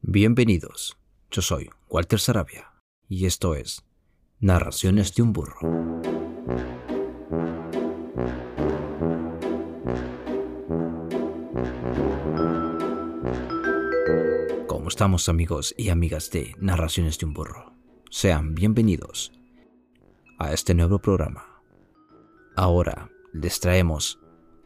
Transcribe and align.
Bienvenidos, 0.00 0.96
yo 1.28 1.42
soy 1.42 1.70
Walter 1.88 2.20
Sarabia 2.20 2.72
y 3.08 3.26
esto 3.26 3.56
es 3.56 3.84
Narraciones 4.38 5.12
de 5.14 5.22
un 5.22 5.32
burro. 5.32 5.58
¿Cómo 14.68 14.88
estamos 14.88 15.28
amigos 15.28 15.74
y 15.76 15.88
amigas 15.88 16.30
de 16.30 16.54
Narraciones 16.60 17.18
de 17.18 17.26
un 17.26 17.34
burro? 17.34 17.74
Sean 18.08 18.54
bienvenidos 18.54 19.32
a 20.38 20.52
este 20.52 20.74
nuevo 20.74 21.00
programa. 21.00 21.60
Ahora 22.54 23.10
les 23.32 23.58
traemos 23.58 24.20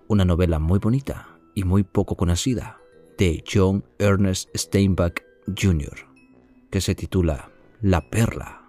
una 0.08 0.26
novela 0.26 0.58
muy 0.58 0.78
bonita 0.78 1.40
y 1.54 1.64
muy 1.64 1.84
poco 1.84 2.16
conocida 2.16 2.81
de 3.22 3.44
John 3.46 3.84
Ernest 4.00 4.48
Steinbeck 4.52 5.24
Jr., 5.46 5.94
que 6.72 6.80
se 6.80 6.96
titula 6.96 7.52
La 7.80 8.10
Perla. 8.10 8.68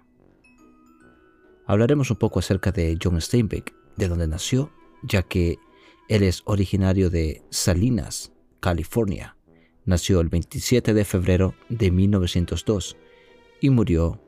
Hablaremos 1.66 2.12
un 2.12 2.18
poco 2.18 2.38
acerca 2.38 2.70
de 2.70 2.96
John 3.02 3.20
Steinbeck, 3.20 3.74
de 3.96 4.06
donde 4.06 4.28
nació, 4.28 4.70
ya 5.02 5.24
que 5.24 5.58
él 6.08 6.22
es 6.22 6.42
originario 6.44 7.10
de 7.10 7.42
Salinas, 7.50 8.30
California. 8.60 9.36
Nació 9.86 10.20
el 10.20 10.28
27 10.28 10.94
de 10.94 11.04
febrero 11.04 11.56
de 11.68 11.90
1902 11.90 12.96
y 13.60 13.70
murió 13.70 14.20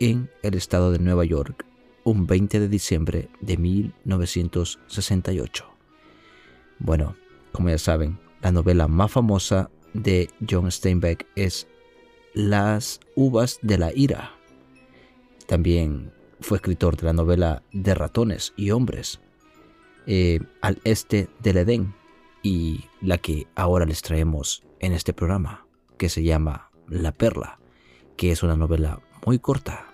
en 0.00 0.32
el 0.42 0.54
estado 0.54 0.90
de 0.90 0.98
Nueva 0.98 1.24
York 1.24 1.64
un 2.02 2.26
20 2.26 2.58
de 2.58 2.68
diciembre 2.68 3.28
de 3.40 3.56
1968. 3.56 5.64
Bueno, 6.80 7.14
como 7.52 7.68
ya 7.68 7.78
saben, 7.78 8.18
la 8.42 8.52
novela 8.52 8.88
más 8.88 9.12
famosa 9.12 9.70
de 9.92 10.30
John 10.48 10.70
Steinbeck 10.70 11.26
es 11.34 11.66
Las 12.34 13.00
uvas 13.14 13.58
de 13.62 13.78
la 13.78 13.92
ira. 13.94 14.32
También 15.46 16.12
fue 16.40 16.58
escritor 16.58 16.96
de 16.96 17.04
la 17.04 17.12
novela 17.12 17.62
De 17.72 17.94
ratones 17.94 18.52
y 18.56 18.70
hombres, 18.70 19.20
eh, 20.06 20.40
Al 20.62 20.80
este 20.84 21.28
del 21.40 21.58
Edén, 21.58 21.94
y 22.42 22.84
la 23.02 23.18
que 23.18 23.46
ahora 23.54 23.84
les 23.84 24.00
traemos 24.00 24.62
en 24.78 24.92
este 24.92 25.12
programa, 25.12 25.66
que 25.98 26.08
se 26.08 26.22
llama 26.22 26.70
La 26.88 27.12
Perla, 27.12 27.58
que 28.16 28.30
es 28.30 28.42
una 28.42 28.56
novela 28.56 29.00
muy 29.26 29.38
corta. 29.38 29.86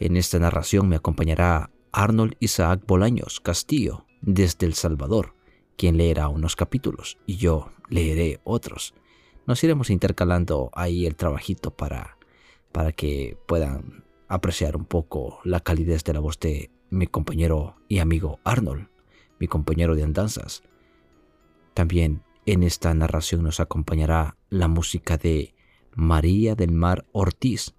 En 0.00 0.16
esta 0.16 0.38
narración 0.38 0.88
me 0.88 0.96
acompañará 0.96 1.70
Arnold 1.92 2.34
Isaac 2.40 2.82
Bolaños 2.86 3.40
Castillo, 3.40 4.04
desde 4.20 4.66
El 4.66 4.74
Salvador, 4.74 5.34
quien 5.78 5.96
leerá 5.96 6.28
unos 6.28 6.56
capítulos 6.56 7.18
y 7.24 7.36
yo 7.36 7.70
leeré 7.88 8.40
otros. 8.44 8.94
Nos 9.46 9.62
iremos 9.62 9.88
intercalando 9.88 10.70
ahí 10.74 11.06
el 11.06 11.14
trabajito 11.14 11.70
para, 11.70 12.18
para 12.72 12.92
que 12.92 13.38
puedan 13.46 14.04
apreciar 14.26 14.76
un 14.76 14.84
poco 14.84 15.38
la 15.44 15.60
calidez 15.60 16.02
de 16.04 16.12
la 16.12 16.20
voz 16.20 16.38
de 16.40 16.70
mi 16.90 17.06
compañero 17.06 17.76
y 17.86 18.00
amigo 18.00 18.40
Arnold, 18.44 18.88
mi 19.38 19.46
compañero 19.46 19.94
de 19.94 20.02
andanzas. 20.02 20.64
También 21.74 22.24
en 22.44 22.64
esta 22.64 22.92
narración 22.92 23.44
nos 23.44 23.60
acompañará 23.60 24.36
la 24.50 24.66
música 24.66 25.16
de 25.16 25.54
María 25.94 26.56
del 26.56 26.72
Mar 26.72 27.06
Ortiz, 27.12 27.74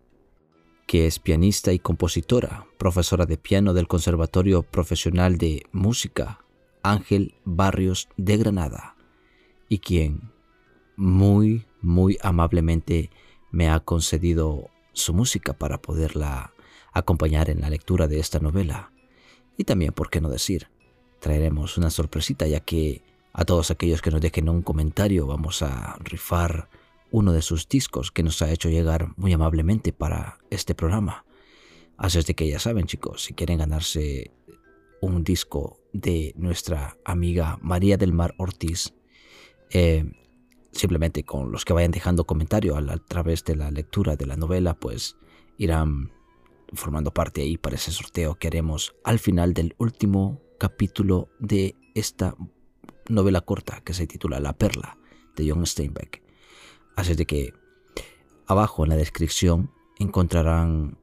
que 0.88 1.06
es 1.06 1.20
pianista 1.20 1.74
y 1.74 1.80
compositora, 1.80 2.66
profesora 2.78 3.26
de 3.26 3.38
piano 3.38 3.74
del 3.74 3.88
Conservatorio 3.88 4.64
Profesional 4.64 5.38
de 5.38 5.64
Música 5.74 6.40
Ángel 6.84 7.36
Barrios 7.46 8.10
de 8.18 8.38
Granada, 8.38 8.96
y 9.68 9.80
quien 9.80 10.32
muy, 10.96 11.66
muy 11.82 12.18
amablemente 12.22 13.10
me 13.52 13.70
ha 13.70 13.80
concedido 13.80 14.70
su 14.94 15.14
música 15.14 15.54
para 15.54 15.82
poderla 15.82 16.54
acompañar 16.92 17.50
en 17.50 17.62
la 17.62 17.70
lectura 17.70 18.08
de 18.08 18.20
esta 18.20 18.40
novela. 18.40 18.92
Y 19.58 19.64
también, 19.64 19.94
por 19.94 20.10
qué 20.10 20.22
no 20.22 20.30
decir, 20.30 20.68
traeremos 21.20 21.78
una 21.78 21.90
sorpresita 21.90 22.48
ya 22.48 22.60
que 22.60 23.04
a 23.34 23.46
todos 23.46 23.72
aquellos 23.72 24.02
que 24.02 24.12
nos 24.12 24.22
dejen 24.22 24.50
un 24.50 24.62
comentario 24.62 25.28
vamos 25.28 25.62
a 25.62 25.98
rifar 26.00 26.70
uno 27.12 27.32
de 27.32 27.42
sus 27.42 27.68
discos 27.68 28.12
que 28.12 28.24
nos 28.24 28.42
ha 28.42 28.52
hecho 28.52 28.70
llegar 28.70 29.14
muy 29.18 29.34
amablemente 29.34 29.94
para 29.94 30.40
este 30.50 30.76
programa. 30.76 31.26
Así 31.98 32.18
es 32.20 32.26
de 32.26 32.36
que 32.36 32.48
ya 32.48 32.60
saben 32.60 32.86
chicos, 32.86 33.24
si 33.24 33.34
quieren 33.34 33.60
ganarse 33.60 34.32
un 35.02 35.24
disco 35.24 35.79
de 35.94 36.34
nuestra 36.36 36.98
amiga 37.06 37.58
María 37.62 37.98
del 37.98 38.14
Mar 38.14 38.34
Ortiz, 38.38 38.94
eh, 39.72 40.06
simplemente 40.72 41.24
con 41.24 41.52
los 41.52 41.66
que 41.66 41.74
vayan 41.74 41.92
dejando 41.92 42.26
comentario 42.26 42.78
a, 42.78 42.98
través 42.98 43.44
de 43.44 43.56
la 43.56 43.72
lectura 43.72 44.16
de 44.16 44.26
la 44.26 44.38
novela, 44.38 44.76
pues 44.76 45.18
irán 45.58 46.12
formando 46.74 47.12
parte 47.12 47.42
ahí 47.42 47.58
para 47.58 47.76
ese 47.76 47.92
sorteo 47.92 48.36
que 48.36 48.48
haremos 48.48 48.96
al 49.04 49.20
final 49.20 49.54
del 49.54 49.76
último 49.80 50.42
capítulo 50.60 51.30
de 51.40 51.76
esta 51.96 52.36
novela 53.08 53.42
corta 53.42 53.82
que 53.82 53.94
se 53.94 54.08
titula 54.08 54.40
La 54.40 54.54
Perla 54.54 54.98
de 55.36 55.50
John 55.50 55.66
Steinbeck. 55.66 56.22
Así 56.96 57.16
de 57.16 57.26
que 57.26 57.54
abajo 58.46 58.84
en 58.84 58.90
la 58.90 58.96
descripción 58.96 59.72
encontrarán 59.98 61.00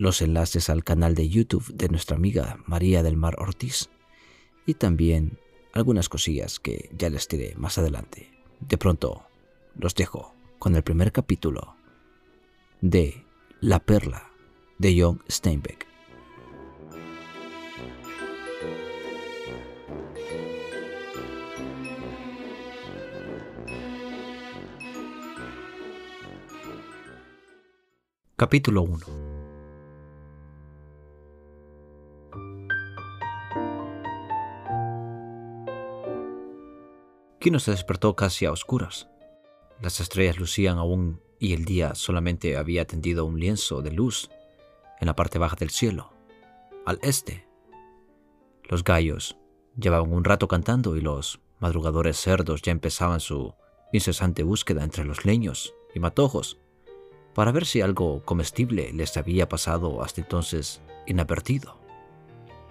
los 0.00 0.22
enlaces 0.22 0.70
al 0.70 0.82
canal 0.82 1.14
de 1.14 1.28
YouTube 1.28 1.74
de 1.74 1.90
nuestra 1.90 2.16
amiga 2.16 2.58
María 2.64 3.02
del 3.02 3.18
Mar 3.18 3.36
Ortiz 3.38 3.90
y 4.64 4.72
también 4.72 5.38
algunas 5.74 6.08
cosillas 6.08 6.58
que 6.58 6.88
ya 6.96 7.10
les 7.10 7.28
diré 7.28 7.54
más 7.56 7.76
adelante. 7.76 8.30
De 8.60 8.78
pronto 8.78 9.26
los 9.74 9.94
dejo 9.94 10.34
con 10.58 10.74
el 10.74 10.82
primer 10.82 11.12
capítulo 11.12 11.76
de 12.80 13.26
La 13.60 13.78
Perla 13.78 14.30
de 14.78 14.98
John 14.98 15.22
Steinbeck. 15.28 15.86
Capítulo 28.36 28.80
1 28.80 29.29
Kino 37.40 37.58
se 37.58 37.70
despertó 37.70 38.14
casi 38.16 38.44
a 38.44 38.52
oscuras. 38.52 39.08
Las 39.80 39.98
estrellas 40.00 40.38
lucían 40.38 40.76
aún 40.76 41.22
y 41.38 41.54
el 41.54 41.64
día 41.64 41.94
solamente 41.94 42.58
había 42.58 42.86
tendido 42.86 43.24
un 43.24 43.40
lienzo 43.40 43.80
de 43.80 43.90
luz 43.90 44.28
en 45.00 45.06
la 45.06 45.16
parte 45.16 45.38
baja 45.38 45.56
del 45.56 45.70
cielo, 45.70 46.12
al 46.84 46.98
este. 47.00 47.48
Los 48.68 48.84
gallos 48.84 49.38
llevaban 49.74 50.12
un 50.12 50.24
rato 50.24 50.48
cantando 50.48 50.96
y 50.96 51.00
los 51.00 51.40
madrugadores 51.60 52.18
cerdos 52.18 52.60
ya 52.60 52.72
empezaban 52.72 53.20
su 53.20 53.54
incesante 53.90 54.42
búsqueda 54.42 54.84
entre 54.84 55.06
los 55.06 55.24
leños 55.24 55.74
y 55.94 55.98
matojos 55.98 56.58
para 57.34 57.52
ver 57.52 57.64
si 57.64 57.80
algo 57.80 58.22
comestible 58.22 58.92
les 58.92 59.16
había 59.16 59.48
pasado 59.48 60.02
hasta 60.02 60.20
entonces 60.20 60.82
inadvertido. 61.06 61.78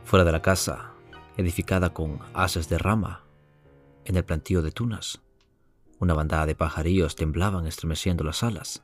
Fuera 0.03 0.25
de 0.25 0.31
la 0.31 0.43
casa, 0.43 0.91
edificada 1.37 1.91
con 1.91 2.19
haces 2.35 2.69
de 2.69 2.77
rama, 2.77 3.23
en 4.09 4.17
el 4.17 4.25
plantío 4.25 4.63
de 4.63 4.71
tunas, 4.71 5.21
una 5.99 6.15
bandada 6.15 6.47
de 6.47 6.55
pajarillos 6.55 7.15
temblaban 7.15 7.67
estremeciendo 7.67 8.23
las 8.23 8.41
alas. 8.41 8.83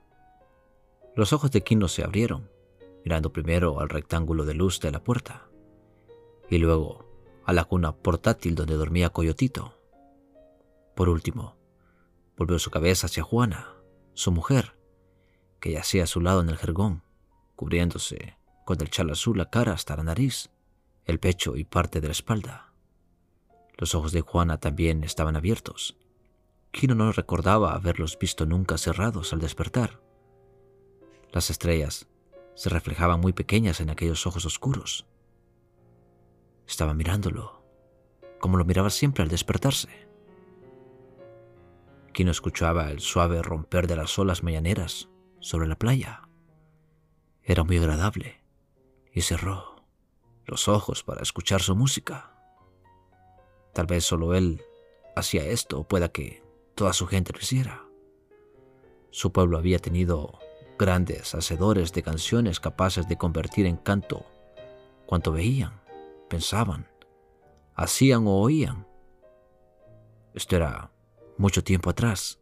Los 1.15 1.33
ojos 1.33 1.49
de 1.49 1.63
Kino 1.63 1.87
se 1.87 2.03
abrieron, 2.03 2.51
mirando 3.03 3.33
primero 3.33 3.79
al 3.79 3.89
rectángulo 3.89 4.45
de 4.45 4.53
luz 4.53 4.79
de 4.79 4.91
la 4.91 5.03
puerta, 5.03 5.49
y 6.47 6.59
luego 6.59 7.09
a 7.43 7.53
la 7.53 7.63
cuna 7.63 7.95
portátil 7.95 8.53
donde 8.53 8.75
dormía 8.75 9.09
Coyotito. 9.09 9.73
Por 10.95 11.09
último, 11.09 11.57
volvió 12.37 12.59
su 12.59 12.69
cabeza 12.69 13.07
hacia 13.07 13.23
Juana, 13.23 13.73
su 14.13 14.31
mujer, 14.31 14.77
que 15.59 15.71
yacía 15.71 16.03
a 16.03 16.07
su 16.07 16.21
lado 16.21 16.41
en 16.41 16.49
el 16.49 16.57
jergón, 16.57 17.01
cubriéndose 17.55 18.37
con 18.63 18.79
el 18.79 18.91
chal 18.91 19.09
azul 19.09 19.39
la 19.39 19.49
cara 19.49 19.73
hasta 19.73 19.97
la 19.97 20.03
nariz, 20.03 20.51
el 21.03 21.19
pecho 21.19 21.55
y 21.55 21.63
parte 21.63 21.99
de 21.99 22.09
la 22.09 22.11
espalda. 22.11 22.74
Los 23.77 23.95
ojos 23.95 24.11
de 24.11 24.21
Juana 24.21 24.59
también 24.59 25.03
estaban 25.03 25.35
abiertos. 25.35 25.97
Kino 26.71 26.95
no 26.95 27.11
recordaba 27.11 27.73
haberlos 27.73 28.17
visto 28.19 28.45
nunca 28.45 28.77
cerrados 28.77 29.33
al 29.33 29.39
despertar. 29.39 30.01
Las 31.31 31.49
estrellas 31.49 32.07
se 32.55 32.69
reflejaban 32.69 33.19
muy 33.19 33.33
pequeñas 33.33 33.81
en 33.81 33.89
aquellos 33.89 34.25
ojos 34.25 34.45
oscuros. 34.45 35.05
Estaba 36.67 36.93
mirándolo, 36.93 37.63
como 38.39 38.57
lo 38.57 38.65
miraba 38.65 38.89
siempre 38.89 39.23
al 39.23 39.29
despertarse. 39.29 39.89
Kino 42.13 42.31
escuchaba 42.31 42.91
el 42.91 43.01
suave 43.01 43.41
romper 43.41 43.87
de 43.87 43.97
las 43.97 44.17
olas 44.17 44.41
mañaneras 44.41 45.09
sobre 45.39 45.67
la 45.67 45.75
playa. 45.75 46.21
Era 47.43 47.63
muy 47.63 47.77
agradable 47.77 48.41
y 49.13 49.21
cerró 49.21 49.85
los 50.45 50.67
ojos 50.67 51.03
para 51.03 51.21
escuchar 51.21 51.61
su 51.61 51.75
música. 51.75 52.34
Tal 53.75 53.87
vez 53.87 54.05
solo 54.05 54.35
él 54.35 54.63
hacía 55.17 55.45
esto 55.45 55.83
pueda 55.83 56.07
que 56.07 56.41
toda 56.75 56.93
su 56.93 57.07
gente 57.07 57.33
lo 57.33 57.39
hiciera. 57.39 57.85
Su 59.11 59.33
pueblo 59.33 59.57
había 59.57 59.79
tenido 59.79 60.39
grandes 60.79 61.35
hacedores 61.35 61.91
de 61.91 62.01
canciones 62.01 62.61
capaces 62.61 63.09
de 63.09 63.17
convertir 63.17 63.65
en 63.65 63.75
canto 63.75 64.25
cuanto 65.05 65.33
veían, 65.33 65.81
pensaban, 66.29 66.87
hacían 67.75 68.25
o 68.27 68.39
oían. 68.39 68.87
Esto 70.33 70.55
era 70.55 70.91
mucho 71.37 71.61
tiempo 71.61 71.89
atrás. 71.89 72.39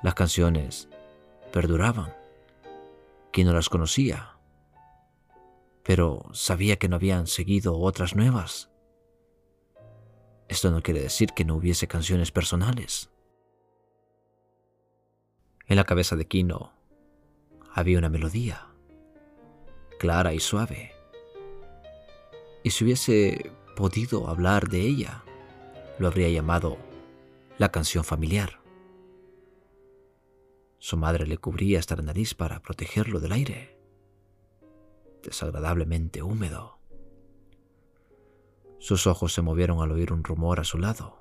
Las 0.00 0.14
canciones 0.14 0.88
perduraban. 1.52 2.14
Quien 3.32 3.48
no 3.48 3.52
las 3.52 3.68
conocía? 3.68 4.38
Pero 5.82 6.22
sabía 6.32 6.76
que 6.76 6.88
no 6.88 6.94
habían 6.94 7.26
seguido 7.26 7.80
otras 7.80 8.14
nuevas. 8.14 8.69
Esto 10.50 10.72
no 10.72 10.82
quiere 10.82 11.00
decir 11.00 11.30
que 11.30 11.44
no 11.44 11.54
hubiese 11.54 11.86
canciones 11.86 12.32
personales. 12.32 13.08
En 15.68 15.76
la 15.76 15.84
cabeza 15.84 16.16
de 16.16 16.26
Kino 16.26 16.72
había 17.72 17.98
una 17.98 18.08
melodía, 18.08 18.66
clara 20.00 20.34
y 20.34 20.40
suave. 20.40 20.92
Y 22.64 22.70
si 22.70 22.82
hubiese 22.82 23.52
podido 23.76 24.26
hablar 24.28 24.68
de 24.68 24.80
ella, 24.80 25.22
lo 26.00 26.08
habría 26.08 26.28
llamado 26.28 26.78
la 27.56 27.70
canción 27.70 28.02
familiar. 28.02 28.60
Su 30.78 30.96
madre 30.96 31.28
le 31.28 31.38
cubría 31.38 31.78
hasta 31.78 31.94
la 31.94 32.02
nariz 32.02 32.34
para 32.34 32.60
protegerlo 32.60 33.20
del 33.20 33.30
aire, 33.30 33.78
desagradablemente 35.22 36.22
húmedo. 36.22 36.79
Sus 38.80 39.06
ojos 39.06 39.34
se 39.34 39.42
movieron 39.42 39.82
al 39.82 39.92
oír 39.92 40.10
un 40.10 40.24
rumor 40.24 40.58
a 40.58 40.64
su 40.64 40.78
lado. 40.78 41.18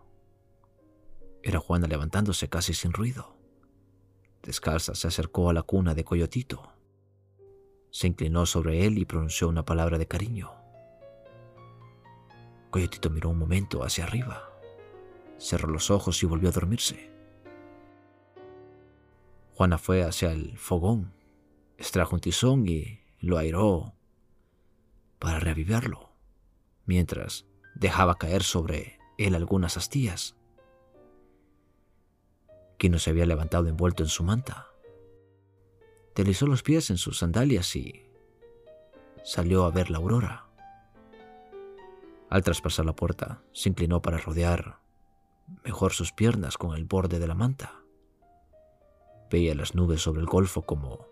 Era 1.44 1.60
Juana 1.60 1.88
levantándose 1.88 2.48
casi 2.48 2.74
sin 2.74 2.94
ruido. 2.94 3.36
Descalza 4.42 4.96
se 4.96 5.10
acercó 5.10 5.50
a 5.50 5.54
la 5.54 5.64
cuna 5.64 5.94
de 5.94 6.06
Coyotito. 6.06 6.72
Se 7.92 8.08
inclinó 8.08 8.46
sobre 8.46 8.86
él 8.86 8.98
y 8.98 9.04
pronunció 9.04 9.50
una 9.50 9.66
palabra 9.66 9.98
de 9.98 10.08
cariño. 10.08 10.52
Coyotito 12.72 13.10
miró 13.10 13.30
un 13.30 13.38
momento 13.38 13.84
hacia 13.84 14.06
arriba, 14.06 14.50
cerró 15.38 15.68
los 15.68 15.92
ojos 15.92 16.24
y 16.24 16.28
volvió 16.28 16.48
a 16.50 16.54
dormirse. 16.54 17.12
Juana 19.56 19.78
fue 19.78 20.04
hacia 20.04 20.32
el 20.32 20.58
fogón, 20.58 21.12
extrajo 21.78 22.16
un 22.16 22.22
tizón 22.22 22.66
y 22.70 23.02
lo 23.20 23.38
airó 23.38 23.96
para 25.18 25.40
reavivarlo, 25.40 26.14
mientras 26.86 27.49
dejaba 27.80 28.18
caer 28.18 28.44
sobre 28.44 29.00
él 29.18 29.36
algunas 29.36 29.78
astillas. 29.78 30.36
Quino 32.78 33.00
se 33.00 33.10
había 33.10 33.26
levantado 33.26 33.68
envuelto 33.68 34.04
en 34.04 34.10
su 34.10 34.24
manta. 34.24 34.68
Deslizó 36.16 36.48
los 36.48 36.64
pies 36.64 36.90
en 36.90 36.98
sus 36.98 37.20
sandalias 37.20 37.76
y 37.76 38.06
salió 39.24 39.66
a 39.66 39.72
ver 39.72 39.90
la 39.90 39.98
aurora. 39.98 40.46
Al 42.30 42.44
traspasar 42.44 42.86
la 42.86 42.96
puerta, 42.96 43.42
se 43.54 43.70
inclinó 43.70 44.02
para 44.02 44.18
rodear 44.18 44.80
mejor 45.64 45.94
sus 45.94 46.12
piernas 46.12 46.58
con 46.58 46.76
el 46.76 46.86
borde 46.86 47.20
de 47.20 47.28
la 47.28 47.34
manta. 47.34 47.82
Veía 49.32 49.56
las 49.56 49.74
nubes 49.74 50.02
sobre 50.02 50.22
el 50.22 50.28
golfo 50.28 50.64
como 50.64 51.08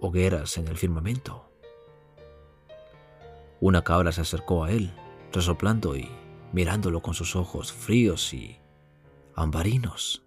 hogueras 0.00 0.58
en 0.58 0.68
el 0.68 0.76
firmamento. 0.76 1.50
Una 3.60 3.82
cabra 3.82 4.12
se 4.12 4.20
acercó 4.20 4.64
a 4.64 4.70
él, 4.70 4.92
resoplando 5.32 5.96
y 5.96 6.08
mirándolo 6.52 7.02
con 7.02 7.14
sus 7.14 7.36
ojos 7.36 7.72
fríos 7.72 8.32
y 8.32 8.58
ambarinos. 9.34 10.24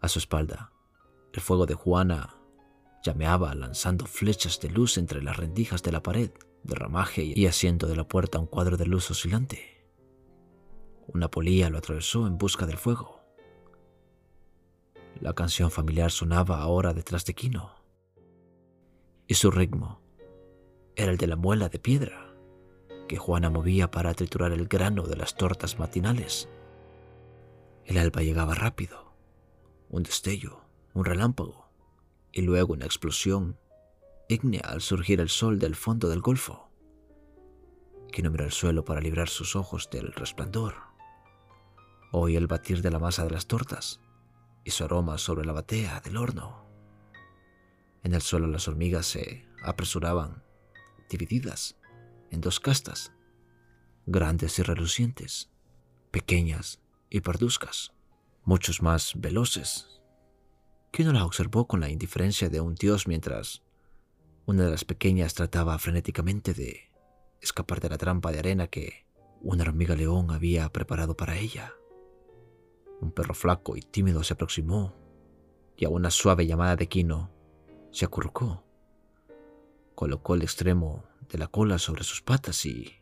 A 0.00 0.08
su 0.08 0.18
espalda, 0.18 0.72
el 1.32 1.40
fuego 1.40 1.66
de 1.66 1.74
Juana 1.74 2.36
llameaba 3.02 3.54
lanzando 3.54 4.06
flechas 4.06 4.60
de 4.60 4.70
luz 4.70 4.98
entre 4.98 5.22
las 5.22 5.36
rendijas 5.36 5.82
de 5.82 5.92
la 5.92 6.02
pared, 6.02 6.30
de 6.62 6.74
ramaje 6.74 7.22
y 7.24 7.46
asiento 7.46 7.86
de 7.86 7.96
la 7.96 8.06
puerta 8.06 8.38
un 8.38 8.46
cuadro 8.46 8.76
de 8.76 8.86
luz 8.86 9.10
oscilante. 9.10 9.86
Una 11.06 11.30
polilla 11.30 11.70
lo 11.70 11.78
atravesó 11.78 12.26
en 12.26 12.36
busca 12.36 12.66
del 12.66 12.78
fuego. 12.78 13.20
La 15.20 15.34
canción 15.34 15.70
familiar 15.70 16.10
sonaba 16.10 16.60
ahora 16.60 16.92
detrás 16.92 17.24
de 17.24 17.34
Kino. 17.34 17.74
Y 19.28 19.34
su 19.34 19.50
ritmo 19.50 20.00
era 20.94 21.10
el 21.10 21.16
de 21.16 21.26
la 21.26 21.36
muela 21.36 21.68
de 21.68 21.78
piedra 21.78 22.25
que 23.06 23.18
Juana 23.18 23.50
movía 23.50 23.90
para 23.90 24.14
triturar 24.14 24.52
el 24.52 24.68
grano 24.68 25.02
de 25.02 25.16
las 25.16 25.36
tortas 25.36 25.78
matinales. 25.78 26.48
El 27.84 27.98
alba 27.98 28.22
llegaba 28.22 28.54
rápido, 28.54 29.14
un 29.88 30.02
destello, 30.02 30.60
un 30.94 31.04
relámpago, 31.04 31.70
y 32.32 32.42
luego 32.42 32.74
una 32.74 32.84
explosión 32.84 33.58
ígnea 34.28 34.62
al 34.64 34.80
surgir 34.80 35.20
el 35.20 35.28
sol 35.28 35.58
del 35.58 35.76
fondo 35.76 36.08
del 36.08 36.20
golfo. 36.20 36.68
Kino 38.10 38.30
miró 38.30 38.44
el 38.44 38.52
suelo 38.52 38.84
para 38.84 39.00
librar 39.00 39.28
sus 39.28 39.56
ojos 39.56 39.88
del 39.90 40.12
resplandor. 40.12 40.74
Oí 42.12 42.36
el 42.36 42.46
batir 42.46 42.82
de 42.82 42.90
la 42.90 42.98
masa 42.98 43.24
de 43.24 43.30
las 43.30 43.46
tortas 43.46 44.00
y 44.64 44.70
su 44.70 44.84
aroma 44.84 45.18
sobre 45.18 45.44
la 45.44 45.52
batea 45.52 46.00
del 46.00 46.16
horno. 46.16 46.66
En 48.02 48.14
el 48.14 48.22
suelo 48.22 48.46
las 48.46 48.68
hormigas 48.68 49.06
se 49.06 49.46
apresuraban, 49.62 50.42
divididas 51.08 51.76
en 52.30 52.40
dos 52.40 52.60
castas, 52.60 53.12
grandes 54.06 54.58
y 54.58 54.62
relucientes, 54.62 55.50
pequeñas 56.10 56.80
y 57.10 57.20
parduzcas, 57.20 57.92
muchos 58.44 58.82
más 58.82 59.12
veloces, 59.16 60.00
que 60.92 61.02
uno 61.02 61.12
la 61.12 61.24
observó 61.24 61.66
con 61.66 61.80
la 61.80 61.90
indiferencia 61.90 62.48
de 62.48 62.60
un 62.60 62.74
dios 62.74 63.06
mientras 63.06 63.62
una 64.46 64.64
de 64.64 64.70
las 64.70 64.84
pequeñas 64.84 65.34
trataba 65.34 65.78
frenéticamente 65.78 66.54
de 66.54 66.92
escapar 67.40 67.80
de 67.80 67.90
la 67.90 67.98
trampa 67.98 68.32
de 68.32 68.38
arena 68.38 68.68
que 68.68 69.04
una 69.42 69.64
hormiga 69.64 69.94
león 69.94 70.30
había 70.30 70.68
preparado 70.70 71.16
para 71.16 71.36
ella. 71.36 71.74
Un 73.00 73.10
perro 73.10 73.34
flaco 73.34 73.76
y 73.76 73.82
tímido 73.82 74.22
se 74.22 74.34
aproximó 74.34 74.94
y 75.76 75.84
a 75.84 75.88
una 75.88 76.10
suave 76.10 76.46
llamada 76.46 76.76
de 76.76 76.88
Quino 76.88 77.30
se 77.90 78.04
acurrucó. 78.04 78.64
Colocó 79.94 80.34
el 80.34 80.42
extremo 80.42 81.04
de 81.28 81.38
la 81.38 81.48
cola 81.48 81.78
sobre 81.78 82.04
sus 82.04 82.22
patas 82.22 82.64
y 82.66 82.96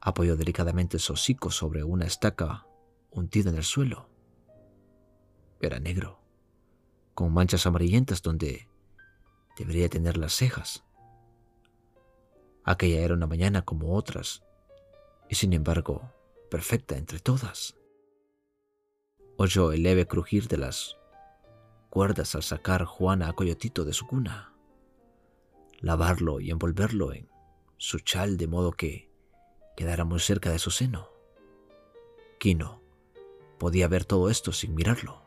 apoyó 0.00 0.36
delicadamente 0.36 0.98
su 0.98 1.14
hocico 1.14 1.50
sobre 1.50 1.84
una 1.84 2.06
estaca 2.06 2.66
hundida 3.10 3.50
en 3.50 3.56
el 3.56 3.64
suelo. 3.64 4.08
Era 5.60 5.80
negro, 5.80 6.20
con 7.14 7.32
manchas 7.32 7.66
amarillentas 7.66 8.22
donde 8.22 8.68
debería 9.56 9.88
tener 9.88 10.16
las 10.16 10.34
cejas. 10.34 10.84
Aquella 12.64 13.00
era 13.00 13.14
una 13.14 13.26
mañana 13.26 13.62
como 13.62 13.94
otras, 13.94 14.42
y 15.28 15.36
sin 15.36 15.52
embargo, 15.52 16.12
perfecta 16.50 16.96
entre 16.96 17.20
todas. 17.20 17.76
Oyó 19.36 19.72
el 19.72 19.82
leve 19.82 20.06
crujir 20.06 20.48
de 20.48 20.58
las 20.58 20.96
cuerdas 21.90 22.34
al 22.34 22.42
sacar 22.42 22.84
Juana 22.84 23.28
a 23.28 23.32
Coyotito 23.32 23.84
de 23.84 23.92
su 23.92 24.06
cuna, 24.06 24.52
lavarlo 25.80 26.40
y 26.40 26.50
envolverlo 26.50 27.12
en 27.12 27.28
su 27.76 27.98
chal 28.00 28.36
de 28.36 28.46
modo 28.46 28.72
que 28.72 29.10
quedara 29.76 30.04
muy 30.04 30.20
cerca 30.20 30.50
de 30.50 30.58
su 30.58 30.70
seno. 30.70 31.10
Quino 32.38 32.82
podía 33.58 33.88
ver 33.88 34.04
todo 34.04 34.30
esto 34.30 34.52
sin 34.52 34.74
mirarlo. 34.74 35.22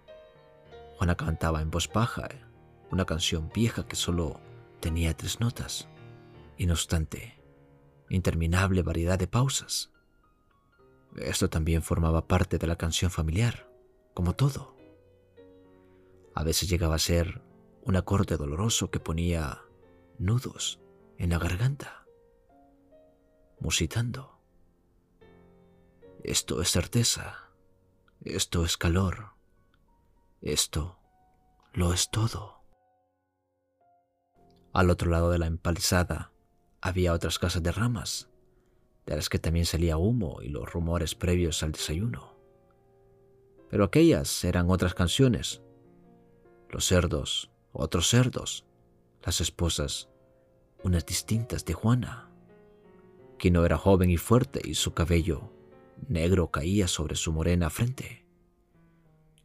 Juana 0.97 1.15
cantaba 1.15 1.61
en 1.61 1.71
voz 1.71 1.89
baja 1.91 2.27
una 2.91 3.05
canción 3.05 3.49
vieja 3.53 3.87
que 3.87 3.95
solo 3.95 4.39
tenía 4.79 5.15
tres 5.15 5.39
notas, 5.39 5.87
y 6.57 6.65
no 6.65 6.73
obstante, 6.73 7.39
interminable 8.09 8.81
variedad 8.81 9.17
de 9.17 9.27
pausas. 9.27 9.91
Esto 11.15 11.49
también 11.49 11.81
formaba 11.81 12.27
parte 12.27 12.57
de 12.57 12.67
la 12.67 12.77
canción 12.77 13.11
familiar 13.11 13.69
como 14.13 14.33
todo. 14.33 14.75
A 16.35 16.43
veces 16.43 16.69
llegaba 16.69 16.95
a 16.95 16.99
ser 16.99 17.41
un 17.83 17.95
acorde 17.95 18.37
doloroso 18.37 18.91
que 18.91 18.99
ponía 18.99 19.61
nudos 20.19 20.79
en 21.17 21.29
la 21.31 21.39
garganta, 21.39 22.05
musitando. 23.59 24.39
Esto 26.23 26.61
es 26.61 26.69
certeza, 26.69 27.49
esto 28.21 28.65
es 28.65 28.77
calor, 28.77 29.31
esto 30.41 30.99
lo 31.73 31.93
es 31.93 32.09
todo. 32.11 32.63
Al 34.73 34.89
otro 34.89 35.09
lado 35.09 35.31
de 35.31 35.39
la 35.39 35.47
empalizada 35.47 36.31
había 36.81 37.13
otras 37.13 37.39
casas 37.39 37.63
de 37.63 37.71
ramas, 37.71 38.29
de 39.05 39.15
las 39.15 39.29
que 39.29 39.39
también 39.39 39.65
salía 39.65 39.97
humo 39.97 40.41
y 40.41 40.49
los 40.49 40.71
rumores 40.71 41.15
previos 41.15 41.63
al 41.63 41.71
desayuno. 41.71 42.37
Pero 43.69 43.83
aquellas 43.85 44.43
eran 44.43 44.69
otras 44.69 44.93
canciones. 44.93 45.61
Los 46.69 46.85
cerdos, 46.85 47.51
otros 47.71 48.07
cerdos. 48.09 48.65
Las 49.23 49.41
esposas, 49.41 50.09
unas 50.83 51.05
distintas 51.05 51.65
de 51.65 51.73
Juana. 51.73 52.29
no 53.51 53.65
era 53.65 53.77
joven 53.77 54.09
y 54.09 54.17
fuerte 54.17 54.61
y 54.63 54.75
su 54.75 54.93
cabello 54.93 55.51
negro 56.07 56.49
caía 56.51 56.87
sobre 56.87 57.15
su 57.15 57.33
morena 57.33 57.69
frente. 57.69 58.25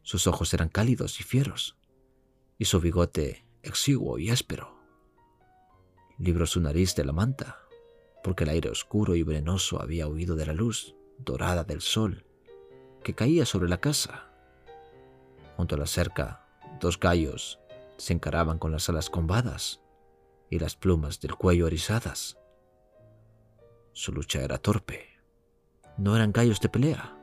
Sus 0.01 0.27
ojos 0.27 0.53
eran 0.53 0.69
cálidos 0.69 1.19
y 1.19 1.23
fieros, 1.23 1.77
y 2.57 2.65
su 2.65 2.79
bigote 2.79 3.45
exiguo 3.63 4.17
y 4.17 4.29
áspero. 4.29 4.79
Libró 6.17 6.45
su 6.45 6.61
nariz 6.61 6.95
de 6.95 7.03
la 7.03 7.11
manta, 7.11 7.59
porque 8.23 8.45
el 8.45 8.51
aire 8.51 8.69
oscuro 8.69 9.15
y 9.15 9.23
venenoso 9.23 9.81
había 9.81 10.07
huido 10.07 10.35
de 10.35 10.45
la 10.45 10.53
luz 10.53 10.95
dorada 11.17 11.63
del 11.63 11.81
sol 11.81 12.25
que 13.03 13.13
caía 13.13 13.45
sobre 13.45 13.69
la 13.69 13.79
casa. 13.79 14.31
Junto 15.57 15.75
a 15.75 15.77
la 15.77 15.85
cerca, 15.85 16.47
dos 16.79 16.99
gallos 16.99 17.59
se 17.97 18.13
encaraban 18.13 18.59
con 18.59 18.71
las 18.71 18.89
alas 18.89 19.09
combadas 19.09 19.81
y 20.49 20.59
las 20.59 20.75
plumas 20.75 21.19
del 21.19 21.35
cuello 21.35 21.67
erizadas. 21.67 22.37
Su 23.93 24.11
lucha 24.11 24.41
era 24.41 24.57
torpe. 24.57 25.07
No 25.97 26.15
eran 26.15 26.33
gallos 26.33 26.59
de 26.59 26.69
pelea. 26.69 27.17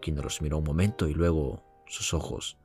Kino 0.00 0.22
los 0.22 0.40
miró 0.40 0.58
un 0.58 0.64
momento 0.64 1.06
y 1.06 1.14
luego 1.14 1.62
sus 1.86 2.14
ojos 2.14 2.58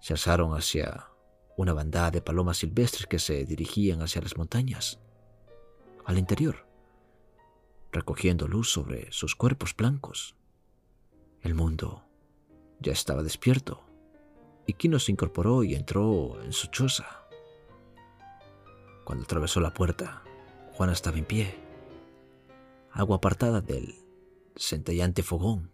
se 0.00 0.12
alzaron 0.12 0.54
hacia 0.54 1.08
una 1.56 1.72
bandada 1.72 2.10
de 2.10 2.20
palomas 2.20 2.58
silvestres 2.58 3.06
que 3.06 3.18
se 3.18 3.44
dirigían 3.46 4.02
hacia 4.02 4.20
las 4.20 4.36
montañas, 4.36 5.00
al 6.04 6.18
interior, 6.18 6.68
recogiendo 7.90 8.46
luz 8.46 8.70
sobre 8.70 9.10
sus 9.10 9.34
cuerpos 9.34 9.74
blancos. 9.74 10.36
El 11.40 11.54
mundo 11.54 12.04
ya 12.78 12.92
estaba 12.92 13.22
despierto 13.22 13.85
y 14.66 14.74
Kino 14.74 14.98
se 14.98 15.12
incorporó 15.12 15.62
y 15.62 15.74
entró 15.74 16.42
en 16.42 16.52
su 16.52 16.66
choza. 16.68 17.26
Cuando 19.04 19.24
atravesó 19.24 19.60
la 19.60 19.72
puerta, 19.72 20.22
Juana 20.72 20.92
estaba 20.92 21.18
en 21.18 21.24
pie, 21.24 21.54
algo 22.90 23.14
apartada 23.14 23.60
del 23.60 23.94
centellante 24.56 25.22
fogón. 25.22 25.72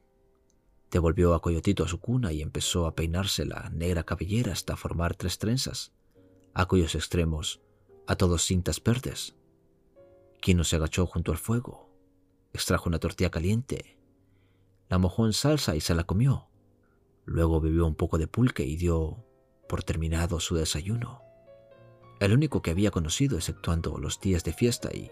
Devolvió 0.91 1.35
a 1.35 1.41
Coyotito 1.41 1.85
a 1.85 1.89
su 1.89 1.99
cuna 2.01 2.33
y 2.33 2.43
empezó 2.43 2.87
a 2.87 2.95
peinarse 2.95 3.47
la 3.47 3.71
negra 3.71 4.05
cabellera 4.05 4.53
hasta 4.53 4.77
formar 4.77 5.17
tres 5.17 5.39
trenzas, 5.39 5.93
a 6.53 6.67
cuyos 6.67 6.95
extremos 6.95 7.63
a 8.07 8.17
todos 8.17 8.45
cintas 8.45 8.83
verdes. 8.83 9.35
Kino 10.41 10.65
se 10.65 10.77
agachó 10.77 11.07
junto 11.07 11.33
al 11.33 11.39
fuego, 11.39 11.89
extrajo 12.53 12.89
una 12.89 12.99
tortilla 12.99 13.31
caliente, 13.31 13.97
la 14.91 14.99
mojó 14.99 15.25
en 15.25 15.33
salsa 15.33 15.75
y 15.75 15.81
se 15.81 15.95
la 15.95 16.05
comió. 16.05 16.52
Luego 17.25 17.61
bebió 17.61 17.87
un 17.87 17.95
poco 17.95 18.19
de 18.19 18.27
pulque 18.27 18.65
y 18.65 18.77
dio 18.77 19.25
por 19.69 19.83
terminado 19.85 20.41
su 20.41 20.55
desayuno 20.55 21.23
el 22.25 22.33
único 22.33 22.63
que 22.63 22.71
había 22.71 22.93
conocido 22.93 23.37
exceptuando 23.37 23.99
los 23.99 24.21
días 24.21 24.45
de 24.45 24.53
fiesta 24.53 24.91
y 24.95 25.11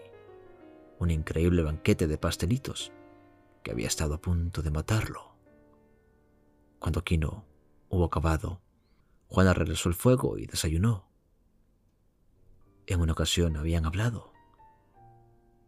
un 0.97 1.11
increíble 1.11 1.61
banquete 1.61 2.07
de 2.07 2.17
pastelitos 2.17 2.93
que 3.63 3.71
había 3.71 3.87
estado 3.87 4.13
a 4.13 4.21
punto 4.21 4.61
de 4.61 4.71
matarlo. 4.71 5.35
Cuando 6.79 7.03
Kino 7.03 7.43
hubo 7.89 8.05
acabado, 8.05 8.61
Juana 9.27 9.53
regresó 9.53 9.89
al 9.89 9.95
fuego 9.95 10.37
y 10.37 10.45
desayunó. 10.45 11.05
En 12.87 13.01
una 13.01 13.11
ocasión 13.11 13.57
habían 13.57 13.85
hablado, 13.85 14.31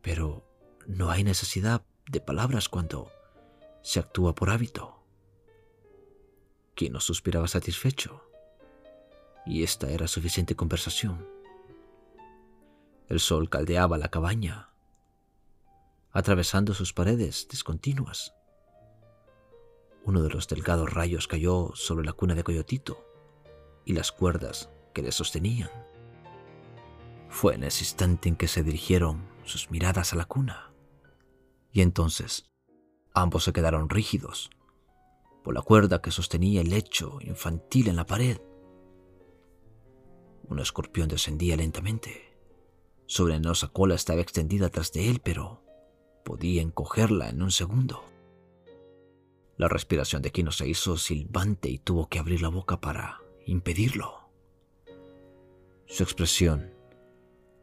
pero 0.01 0.47
no 0.87 1.09
hay 1.09 1.25
necesidad 1.25 1.85
de 2.09 2.21
palabras 2.21 2.69
cuando 2.69 3.11
se 3.81 3.99
actúa 3.99 4.33
por 4.33 4.49
hábito. 4.49 4.92
Kino 6.75 6.99
suspiraba 6.99 7.47
satisfecho 7.47 8.21
y 9.45 9.63
esta 9.63 9.89
era 9.89 10.07
suficiente 10.07 10.55
conversación. 10.55 11.27
El 13.09 13.19
sol 13.19 13.49
caldeaba 13.49 13.97
la 13.97 14.09
cabaña, 14.09 14.69
atravesando 16.11 16.73
sus 16.73 16.93
paredes 16.93 17.47
discontinuas. 17.49 18.33
Uno 20.05 20.21
de 20.21 20.29
los 20.29 20.47
delgados 20.47 20.91
rayos 20.93 21.27
cayó 21.27 21.71
sobre 21.75 22.05
la 22.05 22.13
cuna 22.13 22.35
de 22.35 22.43
Coyotito 22.43 23.05
y 23.85 23.93
las 23.93 24.11
cuerdas 24.11 24.69
que 24.93 25.01
le 25.01 25.11
sostenían. 25.11 25.69
Fue 27.29 27.55
en 27.55 27.63
ese 27.63 27.83
instante 27.83 28.29
en 28.29 28.35
que 28.35 28.47
se 28.47 28.63
dirigieron 28.63 29.27
sus 29.43 29.71
miradas 29.71 30.13
a 30.13 30.15
la 30.15 30.25
cuna, 30.25 30.71
y 31.71 31.81
entonces 31.81 32.51
ambos 33.13 33.43
se 33.43 33.53
quedaron 33.53 33.89
rígidos 33.89 34.49
por 35.43 35.53
la 35.53 35.61
cuerda 35.61 36.01
que 36.01 36.11
sostenía 36.11 36.61
el 36.61 36.69
lecho 36.69 37.19
infantil 37.21 37.89
en 37.89 37.97
la 37.97 38.05
pared. 38.05 38.39
Un 40.47 40.59
escorpión 40.59 41.07
descendía 41.07 41.55
lentamente. 41.55 42.33
Su 43.05 43.25
venenosa 43.25 43.67
cola 43.67 43.95
estaba 43.95 44.21
extendida 44.21 44.69
tras 44.69 44.91
de 44.91 45.09
él, 45.09 45.19
pero 45.23 45.61
podía 46.23 46.61
encogerla 46.61 47.29
en 47.29 47.41
un 47.41 47.51
segundo. 47.51 48.03
La 49.57 49.67
respiración 49.67 50.21
de 50.21 50.31
Kino 50.31 50.51
se 50.51 50.67
hizo 50.67 50.97
silbante 50.97 51.69
y 51.69 51.77
tuvo 51.77 52.07
que 52.07 52.19
abrir 52.19 52.41
la 52.41 52.49
boca 52.49 52.79
para 52.79 53.21
impedirlo. 53.45 54.29
Su 55.85 56.03
expresión 56.03 56.73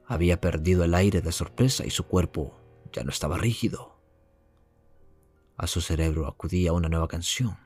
había 0.07 0.41
perdido 0.41 0.85
el 0.85 0.95
aire 0.95 1.21
de 1.21 1.33
sorpresa 1.33 1.87
y 1.87 1.91
su 1.91 2.05
cuerpo 2.05 2.55
ya 2.93 3.03
no 3.03 3.11
estaba 3.11 3.39
rígido. 3.39 3.97
A 5.57 5.67
su 5.67 5.81
cerebro 5.81 6.27
acudía 6.27 6.73
una 6.73 6.89
nueva 6.89 7.09
canción, 7.09 7.59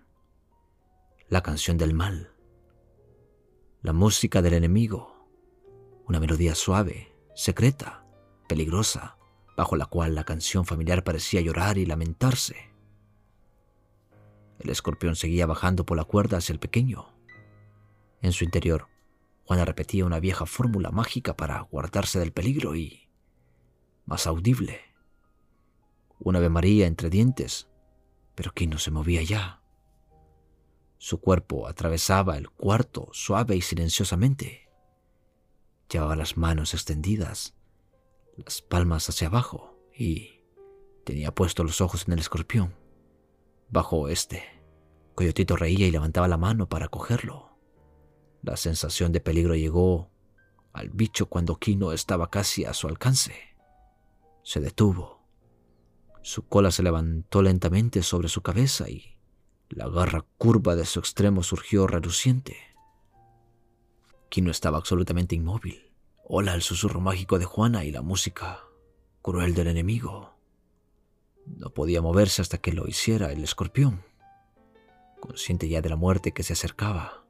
la 1.29 1.43
canción 1.43 1.79
del 1.79 1.95
mal, 1.95 2.35
la 3.81 3.95
música 3.95 4.43
del 4.43 4.53
enemigo, 4.53 5.27
una 6.07 6.21
melodía 6.21 6.55
suave, 6.55 7.17
secreta, 7.35 8.05
peligrosa, 8.47 9.17
bajo 9.57 9.77
la 9.77 9.87
cual 9.87 10.15
la 10.15 10.25
canción 10.25 10.67
familiar 10.67 11.03
parecía 11.03 11.41
llorar 11.41 11.79
y 11.79 11.87
lamentarse. 11.87 12.57
El 14.59 14.69
escorpión 14.69 15.17
seguía 15.17 15.47
bajando 15.47 15.87
por 15.87 15.97
la 15.97 16.05
cuerda 16.05 16.37
hacia 16.37 16.53
el 16.53 16.59
pequeño. 16.59 17.15
En 18.21 18.33
su 18.33 18.45
interior, 18.45 18.89
Juana 19.47 19.65
repetía 19.65 20.05
una 20.05 20.21
vieja 20.21 20.45
fórmula 20.45 20.91
mágica 20.91 21.37
para 21.37 21.61
guardarse 21.61 22.19
del 22.19 22.33
peligro 22.33 22.77
y, 22.77 23.09
más 24.05 24.27
audible, 24.27 24.83
una 26.19 26.39
Ave 26.39 26.51
María 26.51 26.87
entre 26.87 27.09
dientes, 27.09 27.69
pero 28.35 28.53
que 28.53 28.67
no 28.67 28.79
se 28.79 28.91
movía 28.91 29.23
ya. 29.23 29.64
Su 30.99 31.21
cuerpo 31.21 31.67
atravesaba 31.67 32.37
el 32.37 32.51
cuarto 32.51 33.09
suave 33.13 33.57
y 33.57 33.61
silenciosamente. 33.61 34.71
Llevaba 35.91 36.17
las 36.17 36.37
manos 36.37 36.75
extendidas, 36.75 37.55
las 38.37 38.63
palmas 38.63 39.09
hacia 39.09 39.29
abajo 39.29 39.79
y 39.97 40.41
tenía 41.05 41.35
puestos 41.35 41.67
los 41.67 41.81
ojos 41.81 42.07
en 42.07 42.15
el 42.15 42.21
escorpión. 42.21 42.75
Bajo 43.69 44.09
este, 44.09 44.43
Coyotito 45.15 45.57
reía 45.57 45.87
y 45.87 45.91
levantaba 45.91 46.29
la 46.29 46.39
mano 46.39 46.69
para 46.69 46.89
cogerlo. 46.89 47.59
La 48.43 48.57
sensación 48.57 49.13
de 49.13 49.21
peligro 49.21 49.55
llegó 49.55 50.11
al 50.73 50.91
bicho 50.91 51.27
cuando 51.27 51.57
Kino 51.59 51.93
estaba 51.93 52.31
casi 52.31 52.65
a 52.65 52.75
su 52.75 52.89
alcance. 52.89 53.35
Se 54.43 54.61
detuvo. 54.61 55.23
Su 56.23 56.47
cola 56.49 56.71
se 56.71 56.83
levantó 56.83 57.43
lentamente 57.43 58.03
sobre 58.03 58.29
su 58.29 58.43
cabeza 58.43 58.89
y 58.89 59.14
la 59.69 59.89
garra 59.89 60.25
curva 60.39 60.77
de 60.77 60.85
su 60.85 61.01
extremo 61.01 61.43
surgió 61.43 61.87
reluciente. 61.87 62.57
Kino 64.29 64.51
estaba 64.51 64.79
absolutamente 64.79 65.35
inmóvil. 65.35 65.93
Hola 66.25 66.55
el 66.55 66.63
susurro 66.63 67.01
mágico 67.01 67.39
de 67.39 67.45
Juana 67.45 67.85
y 67.85 67.91
la 67.91 68.03
música 68.03 68.65
cruel 69.23 69.55
del 69.55 69.69
enemigo. 69.69 70.35
No 71.47 71.71
podía 71.71 72.03
moverse 72.03 72.43
hasta 72.43 72.59
que 72.59 72.73
lo 72.73 72.87
hiciera 72.87 73.33
el 73.33 73.43
escorpión, 73.45 74.03
consciente 75.21 75.69
ya 75.69 75.83
de 75.83 75.89
la 75.89 75.97
muerte 75.97 76.33
que 76.33 76.43
se 76.43 76.55
acercaba. 76.55 77.25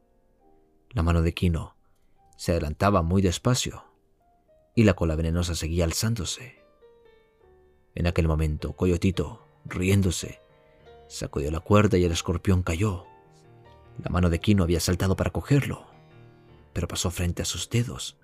La 0.91 1.03
mano 1.03 1.23
de 1.23 1.35
Kino 1.35 1.77
se 2.37 2.53
adelantaba 2.53 3.03
muy 3.03 3.23
despacio 3.23 3.85
y 4.75 4.85
la 4.85 4.95
cola 4.95 5.17
venenosa 5.17 5.55
seguía 5.55 5.85
alzándose. 5.85 6.63
En 7.95 8.07
aquel 8.07 8.27
momento, 8.27 8.75
Coyotito, 8.75 9.47
riéndose, 9.65 10.41
Sacudió 11.15 11.53
la 11.53 11.61
cuerda 11.61 11.97
y 11.97 12.03
el 12.03 12.11
escorpión 12.11 12.65
cayó. 12.65 13.07
La 14.03 14.11
mano 14.11 14.31
de 14.31 14.41
Kino 14.41 14.65
había 14.65 14.81
saltado 14.81 15.15
para 15.15 15.31
cogerlo, 15.31 15.87
pero 16.73 16.89
pasó 16.89 17.09
frente 17.13 17.41
a 17.41 17.45
sus 17.45 17.71
dedos. 17.71 18.19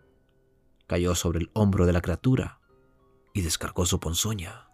Cayó 0.89 1.15
sobre 1.15 1.39
el 1.39 1.51
hombro 1.53 1.87
de 1.87 1.93
la 1.93 2.01
criatura 2.01 2.59
y 3.33 3.43
descargó 3.43 3.87
su 3.87 4.01
ponzoña. 4.01 4.67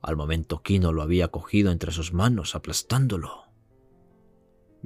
Al 0.00 0.16
momento 0.16 0.62
Kino 0.62 0.90
lo 0.90 1.02
había 1.02 1.28
cogido 1.28 1.70
entre 1.70 1.92
sus 1.92 2.14
manos, 2.14 2.54
aplastándolo. 2.54 3.44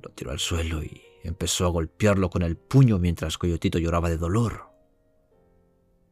Lo 0.02 0.10
tiró 0.10 0.32
al 0.32 0.40
suelo 0.40 0.82
y 0.82 1.00
empezó 1.22 1.66
a 1.66 1.70
golpearlo 1.70 2.28
con 2.28 2.42
el 2.42 2.56
puño 2.56 2.98
mientras 2.98 3.38
Coyotito 3.38 3.78
lloraba 3.78 4.08
de 4.10 4.18
dolor. 4.18 4.72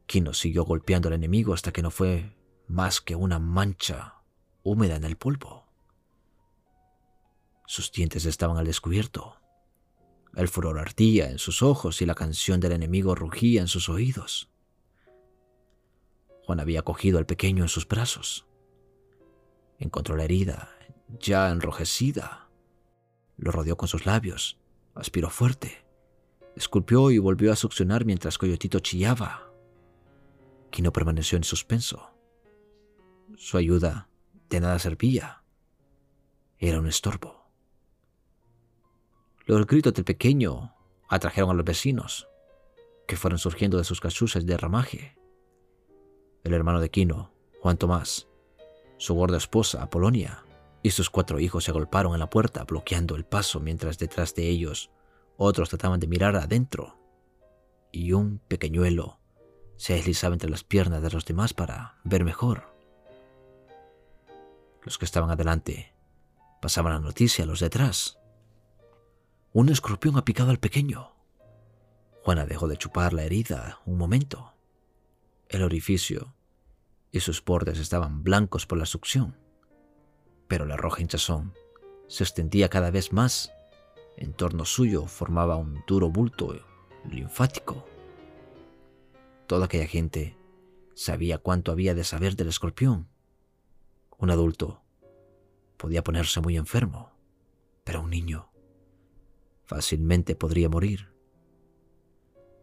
Kino 0.07 0.33
siguió 0.33 0.63
golpeando 0.63 1.09
al 1.09 1.15
enemigo 1.15 1.55
hasta 1.55 1.73
que 1.73 1.83
no 1.83 1.91
fue 1.91 2.37
más 2.69 3.01
que 3.01 3.17
una 3.17 3.41
mancha 3.41 4.23
húmeda 4.63 4.95
en 4.95 5.03
el 5.03 5.17
polvo. 5.17 5.62
Sus 7.73 7.91
dientes 7.91 8.27
estaban 8.27 8.59
al 8.59 8.67
descubierto. 8.67 9.41
El 10.37 10.49
furor 10.49 10.79
ardía 10.79 11.31
en 11.31 11.39
sus 11.39 11.63
ojos 11.63 12.03
y 12.03 12.05
la 12.05 12.15
canción 12.15 12.61
del 12.61 12.73
enemigo 12.73 13.15
rugía 13.15 13.63
en 13.63 13.67
sus 13.67 13.89
oídos. 13.89 14.51
Juan 16.45 16.61
había 16.61 16.83
cogido 16.83 17.17
al 17.17 17.25
pequeño 17.25 17.65
en 17.65 17.71
sus 17.71 17.89
brazos. 17.89 18.47
Encontró 19.79 20.19
la 20.19 20.25
herida, 20.25 20.69
ya 21.19 21.49
enrojecida. 21.49 22.51
Lo 23.39 23.53
rodeó 23.53 23.79
con 23.79 23.89
sus 23.89 24.05
labios, 24.05 24.59
aspiró 24.95 25.31
fuerte 25.31 25.83
esculpió 26.55 27.11
y 27.11 27.17
volvió 27.17 27.51
a 27.51 27.57
succionar 27.57 28.05
mientras 28.05 28.37
Coyotito 28.37 28.81
chillaba. 28.81 29.51
Kino 30.71 30.93
permaneció 30.93 31.39
en 31.39 31.45
suspenso. 31.45 32.11
Su 33.39 33.57
ayuda 33.57 34.11
de 34.51 34.61
nada 34.61 34.79
servía. 34.79 35.43
Era 36.59 36.79
un 36.79 36.87
estorbo. 36.87 37.42
Los 39.47 39.67
gritos 39.67 39.95
del 39.95 40.05
pequeño 40.05 40.75
atrajeron 41.09 41.51
a 41.51 41.55
los 41.55 41.65
vecinos, 41.65 42.29
que 43.07 43.17
fueron 43.17 43.39
surgiendo 43.39 43.79
de 43.79 43.85
sus 43.85 44.01
cachuzas 44.01 44.47
de 44.47 44.57
ramaje. 44.57 45.17
El 46.45 46.55
hermano 46.55 46.81
de 46.81 46.91
Quino, 46.91 47.33
Juan 47.61 47.77
Tomás, 47.77 48.29
su 48.99 49.15
gorda 49.15 49.37
esposa, 49.37 49.83
Apolonia, 49.83 50.45
y 50.83 50.91
sus 50.91 51.11
cuatro 51.11 51.41
hijos 51.41 51.65
se 51.65 51.71
agolparon 51.71 52.15
en 52.15 52.21
la 52.21 52.31
puerta, 52.31 52.65
bloqueando 52.65 53.17
el 53.17 53.25
paso 53.25 53.61
mientras 53.61 53.99
detrás 53.99 54.35
de 54.35 54.49
ellos 54.49 54.91
otros 55.37 55.69
trataban 55.71 55.99
de 55.99 56.07
mirar 56.07 56.37
adentro. 56.37 56.99
Y 57.91 58.13
un 58.13 58.39
pequeñuelo 58.39 59.19
se 59.77 59.95
deslizaba 59.95 60.35
entre 60.35 60.51
las 60.51 60.65
piernas 60.65 61.03
de 61.03 61.11
los 61.11 61.25
demás 61.25 61.53
para 61.53 61.99
ver 62.05 62.25
mejor. 62.25 62.73
Los 64.83 64.99
que 64.99 65.05
estaban 65.05 65.31
adelante 65.31 65.95
pasaban 66.61 66.93
la 66.93 67.01
noticia 67.01 67.45
a 67.45 67.47
los 67.47 67.61
detrás. 67.61 68.22
Un 69.55 69.69
escorpión 69.69 70.17
ha 70.17 70.25
picado 70.25 70.51
al 70.51 70.59
pequeño. 70.59 71.13
Juana 72.23 72.47
dejó 72.47 72.69
de 72.69 72.79
chupar 72.79 73.13
la 73.13 73.25
herida 73.25 73.81
un 73.85 73.99
momento. 73.99 74.55
El 75.51 75.63
orificio 75.63 76.33
y 77.11 77.21
sus 77.21 77.45
bordes 77.45 77.79
estaban 77.79 78.23
blancos 78.23 78.65
por 78.65 78.79
la 78.79 78.87
succión, 78.87 79.37
pero 80.49 80.65
la 80.65 80.79
roja 80.79 81.03
hinchazón 81.03 81.53
se 82.09 82.25
extendía 82.25 82.71
cada 82.71 82.91
vez 82.91 83.13
más. 83.13 83.53
En 84.17 84.33
torno 84.33 84.65
suyo 84.65 85.05
formaba 85.05 85.57
un 85.57 85.85
duro 85.87 86.09
bulto 86.09 86.59
linfático. 87.11 87.87
Toda 89.47 89.67
aquella 89.67 89.87
gente 89.87 90.35
sabía 90.95 91.37
cuánto 91.37 91.73
había 91.73 91.95
de 91.95 92.05
saber 92.05 92.37
del 92.37 92.49
escorpión. 92.49 93.07
Un 94.17 94.31
adulto 94.31 94.81
podía 95.77 96.03
ponerse 96.03 96.41
muy 96.41 96.57
enfermo, 96.57 97.13
pero 97.85 98.01
un 98.01 98.09
niño 98.09 98.52
fácilmente 99.73 100.37
podría 100.37 100.69
morir. 100.69 101.09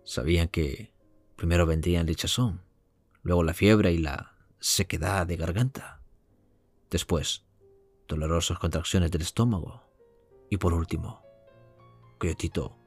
Sabían 0.03 0.47
que 0.47 0.93
primero 1.35 1.65
vendría 1.65 2.01
el 2.01 2.09
hinchazón, 2.09 2.61
luego 3.23 3.43
la 3.43 3.55
fiebre 3.55 3.91
y 3.91 3.97
la 3.97 4.37
sequedad 4.59 5.25
de 5.25 5.35
garganta, 5.35 6.03
después 6.91 7.47
dolorosas 8.07 8.59
contracciones 8.59 9.09
del 9.09 9.23
estómago 9.23 9.89
y 10.51 10.57
por 10.57 10.75
último, 10.75 11.23
Coyotito 12.19 12.77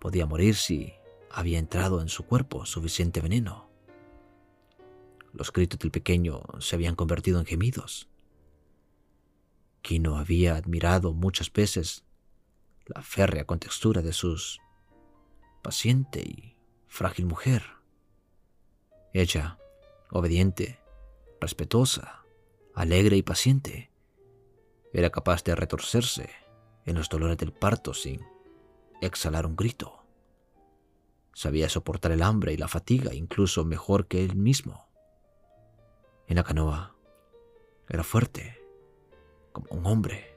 podía 0.00 0.26
morir 0.26 0.56
si 0.56 0.92
había 1.30 1.60
entrado 1.60 2.02
en 2.02 2.08
su 2.08 2.24
cuerpo 2.24 2.66
suficiente 2.66 3.20
veneno. 3.20 3.70
Los 5.32 5.52
gritos 5.52 5.78
del 5.78 5.92
pequeño 5.92 6.42
se 6.58 6.74
habían 6.74 6.96
convertido 6.96 7.38
en 7.38 7.46
gemidos. 7.46 8.08
Kino 9.82 10.16
había 10.16 10.56
admirado 10.56 11.12
muchas 11.12 11.52
veces 11.52 12.04
la 12.94 13.02
férrea 13.02 13.44
contextura 13.44 14.02
de 14.02 14.12
sus 14.12 14.60
paciente 15.62 16.20
y 16.20 16.56
frágil 16.86 17.26
mujer. 17.26 17.62
Ella, 19.12 19.58
obediente, 20.10 20.80
respetuosa, 21.40 22.24
alegre 22.74 23.16
y 23.16 23.22
paciente, 23.22 23.90
era 24.92 25.10
capaz 25.10 25.44
de 25.44 25.54
retorcerse 25.54 26.30
en 26.84 26.96
los 26.96 27.08
dolores 27.08 27.36
del 27.38 27.52
parto 27.52 27.94
sin 27.94 28.24
exhalar 29.00 29.46
un 29.46 29.56
grito. 29.56 30.04
Sabía 31.32 31.68
soportar 31.68 32.12
el 32.12 32.22
hambre 32.22 32.52
y 32.52 32.56
la 32.56 32.68
fatiga 32.68 33.14
incluso 33.14 33.64
mejor 33.64 34.08
que 34.08 34.24
él 34.24 34.34
mismo. 34.34 34.88
En 36.26 36.36
la 36.36 36.44
canoa 36.44 36.96
era 37.88 38.02
fuerte, 38.02 38.60
como 39.52 39.68
un 39.70 39.86
hombre. 39.86 40.36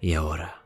Y 0.00 0.14
ahora 0.14 0.65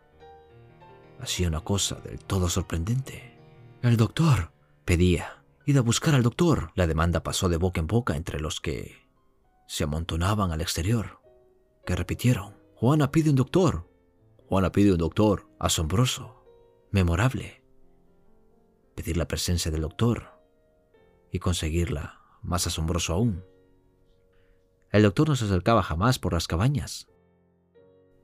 hacía 1.20 1.48
una 1.48 1.61
cosa 1.61 1.96
del 1.96 2.18
todo 2.18 2.48
sorprendente. 2.48 3.38
El 3.83 3.96
doctor, 3.96 4.52
pedía. 4.85 5.42
Id 5.66 5.76
a 5.76 5.83
buscar 5.83 6.14
al 6.14 6.22
doctor. 6.22 6.72
La 6.74 6.87
demanda 6.87 7.22
pasó 7.22 7.48
de 7.48 7.56
boca 7.56 7.80
en 7.80 7.87
boca 7.87 8.16
entre 8.16 8.40
los 8.40 8.61
que 8.61 8.96
se 9.66 9.85
amontonaban 9.85 10.52
al 10.52 10.61
exterior, 10.61 11.20
que 11.87 11.94
repitieron. 11.94 12.56
Juana 12.74 13.11
pide 13.11 13.30
un 13.30 13.37
doctor. 13.37 13.88
Juana 14.48 14.72
pide 14.72 14.92
un 14.92 14.98
doctor. 14.98 15.48
Asombroso. 15.59 16.44
Memorable. 16.90 17.62
Pedir 18.96 19.16
la 19.16 19.28
presencia 19.28 19.70
del 19.70 19.83
doctor 19.83 20.40
y 21.30 21.38
conseguirla, 21.38 22.20
más 22.42 22.66
asombroso 22.66 23.12
aún. 23.12 23.44
El 24.90 25.04
doctor 25.04 25.28
no 25.28 25.37
se 25.37 25.44
acercaba 25.44 25.83
jamás 25.83 26.18
por 26.18 26.33
las 26.33 26.48
cabañas. 26.48 27.09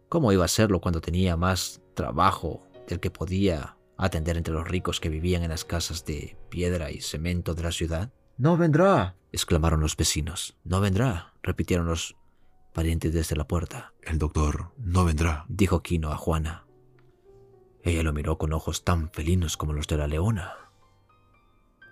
¿Cómo 0.08 0.32
iba 0.32 0.42
a 0.42 0.46
hacerlo 0.46 0.80
cuando 0.80 1.00
tenía 1.00 1.36
más 1.36 1.80
trabajo 1.94 2.65
del 2.86 3.00
que 3.00 3.10
podía 3.10 3.76
atender 3.96 4.36
entre 4.36 4.54
los 4.54 4.68
ricos 4.68 5.00
que 5.00 5.08
vivían 5.08 5.42
en 5.42 5.50
las 5.50 5.64
casas 5.64 6.04
de 6.04 6.36
piedra 6.50 6.90
y 6.90 7.00
cemento 7.00 7.54
de 7.54 7.62
la 7.62 7.72
ciudad? 7.72 8.12
No 8.36 8.56
vendrá, 8.56 9.16
exclamaron 9.32 9.80
los 9.80 9.96
vecinos. 9.96 10.56
No 10.64 10.80
vendrá, 10.80 11.34
repitieron 11.42 11.86
los 11.86 12.16
parientes 12.74 13.14
desde 13.14 13.36
la 13.36 13.48
puerta. 13.48 13.94
El 14.02 14.18
doctor 14.18 14.72
no 14.76 15.04
vendrá, 15.04 15.46
dijo 15.48 15.82
Quino 15.82 16.12
a 16.12 16.16
Juana. 16.16 16.66
Ella 17.82 18.02
lo 18.02 18.12
miró 18.12 18.36
con 18.36 18.52
ojos 18.52 18.84
tan 18.84 19.10
felinos 19.10 19.56
como 19.56 19.72
los 19.72 19.86
de 19.86 19.96
la 19.96 20.08
leona. 20.08 20.54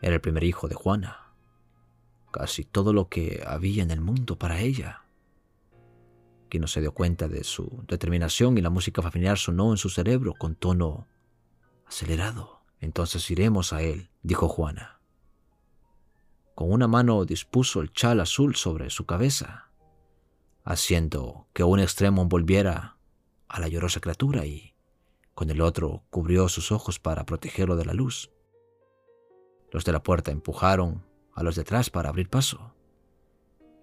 Era 0.03 0.17
el 0.17 0.21
primer 0.21 0.45
hijo 0.45 0.69
de 0.69 0.75
Juana. 0.75 1.33
Casi 2.31 2.65
todo 2.65 2.93
lo 2.93 3.09
que 3.09 3.43
había 3.47 3.83
en 3.83 3.91
el 3.91 4.01
mundo 4.01 4.37
para 4.37 4.61
ella. 4.61 5.04
Quino 6.49 6.67
se 6.67 6.81
dio 6.81 6.93
cuenta 6.93 7.29
de 7.29 7.45
su 7.45 7.85
determinación 7.89 8.59
y 8.59 8.61
la 8.61 8.71
música 8.71 9.03
familiar 9.03 9.39
sonó 9.39 9.73
en 9.73 9.77
su 9.77 9.89
cerebro 9.89 10.35
con 10.39 10.55
tono 10.55 11.07
acelerado. 11.87 12.61
Entonces 12.81 13.31
iremos 13.31 13.73
a 13.73 13.83
él, 13.83 14.11
dijo 14.23 14.49
Juana. 14.49 15.01
Con 16.55 16.71
una 16.71 16.87
mano 16.87 17.25
dispuso 17.25 17.81
el 17.81 17.93
chal 17.93 18.21
azul 18.21 18.55
sobre 18.55 18.91
su 18.91 19.07
cabeza, 19.07 19.71
haciendo 20.65 21.49
que 21.53 21.65
un 21.65 21.81
extremo 21.81 22.23
envolviera 22.23 22.97
a 23.49 23.61
la 23.61 23.69
llorosa 23.69 24.01
criatura 24.01 24.47
y 24.47 24.75
con 25.35 25.51
el 25.51 25.61
otro 25.61 26.05
cubrió 26.11 26.49
sus 26.49 26.71
ojos 26.71 27.01
para 27.01 27.27
protegerlo 27.27 27.75
de 27.77 27.85
la 27.85 27.95
luz. 27.95 28.31
Los 29.73 29.85
de 29.85 29.93
la 29.93 30.03
puerta 30.03 30.31
empujaron 30.31 31.05
a 31.35 31.43
los 31.43 31.57
detrás 31.57 31.91
para 31.91 32.09
abrir 32.09 32.29
paso. 32.29 32.73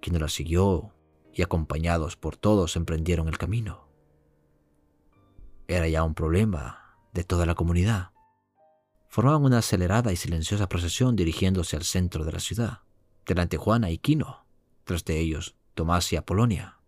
Quien 0.02 0.20
la 0.20 0.30
siguió 0.30 0.94
y 1.34 1.42
acompañados 1.42 2.16
por 2.18 2.36
todos 2.38 2.76
emprendieron 2.76 3.28
el 3.28 3.38
camino. 3.38 3.88
Era 5.68 5.88
ya 5.88 6.04
un 6.04 6.14
problema 6.14 6.98
de 7.14 7.24
toda 7.24 7.46
la 7.46 7.56
comunidad. 7.56 8.12
Formaban 9.08 9.44
una 9.44 9.60
acelerada 9.60 10.12
y 10.12 10.16
silenciosa 10.16 10.68
procesión 10.68 11.16
dirigiéndose 11.16 11.76
al 11.76 11.84
centro 11.84 12.26
de 12.26 12.32
la 12.32 12.40
ciudad, 12.40 12.80
delante 13.26 13.58
Juana 13.58 13.90
y 13.92 13.98
Quino, 13.98 14.46
tras 14.84 15.06
de 15.06 15.20
ellos 15.20 15.56
Tomás 15.74 16.12
y 16.12 16.16
Apolonia, 16.16 16.80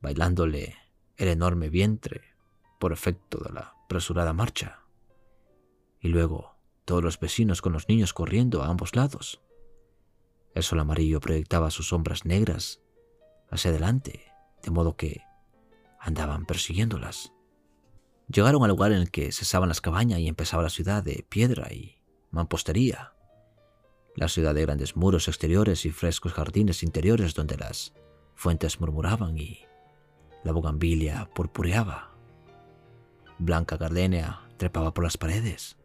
bailándole 0.00 0.76
el 1.16 1.28
enorme 1.28 1.68
vientre 1.68 2.22
por 2.78 2.92
efecto 2.92 3.38
de 3.38 3.52
la 3.52 3.74
apresurada 3.84 4.32
marcha, 4.32 4.80
y 6.00 6.08
luego 6.08 6.56
todos 6.84 7.02
los 7.02 7.18
vecinos 7.18 7.60
con 7.60 7.72
los 7.72 7.88
niños 7.88 8.14
corriendo 8.14 8.62
a 8.62 8.68
ambos 8.68 8.96
lados. 8.96 9.42
El 10.54 10.62
sol 10.62 10.80
amarillo 10.80 11.20
proyectaba 11.20 11.70
sus 11.70 11.88
sombras 11.88 12.24
negras 12.24 12.80
hacia 13.50 13.70
adelante, 13.70 14.32
de 14.62 14.70
modo 14.70 14.96
que 14.96 15.22
andaban 16.00 16.46
persiguiéndolas. 16.46 17.32
Llegaron 18.28 18.62
al 18.62 18.70
lugar 18.70 18.92
en 18.92 18.98
el 18.98 19.10
que 19.10 19.32
cesaban 19.32 19.68
las 19.68 19.80
cabañas 19.80 20.20
y 20.20 20.28
empezaba 20.28 20.62
la 20.62 20.70
ciudad 20.70 21.02
de 21.02 21.24
piedra 21.28 21.72
y 21.72 21.98
mampostería. 22.30 23.14
La 24.14 24.28
ciudad 24.28 24.54
de 24.54 24.62
grandes 24.62 24.96
muros 24.96 25.28
exteriores 25.28 25.86
y 25.86 25.90
frescos 25.90 26.32
jardines 26.32 26.82
interiores 26.82 27.34
donde 27.34 27.56
las 27.56 27.94
fuentes 28.34 28.80
murmuraban 28.80 29.38
y 29.38 29.60
la 30.44 30.52
bugambilia 30.52 31.28
purpureaba. 31.34 32.14
Blanca 33.38 33.76
gardenia 33.76 34.40
trepaba 34.56 34.92
por 34.92 35.04
las 35.04 35.16
paredes. 35.16 35.76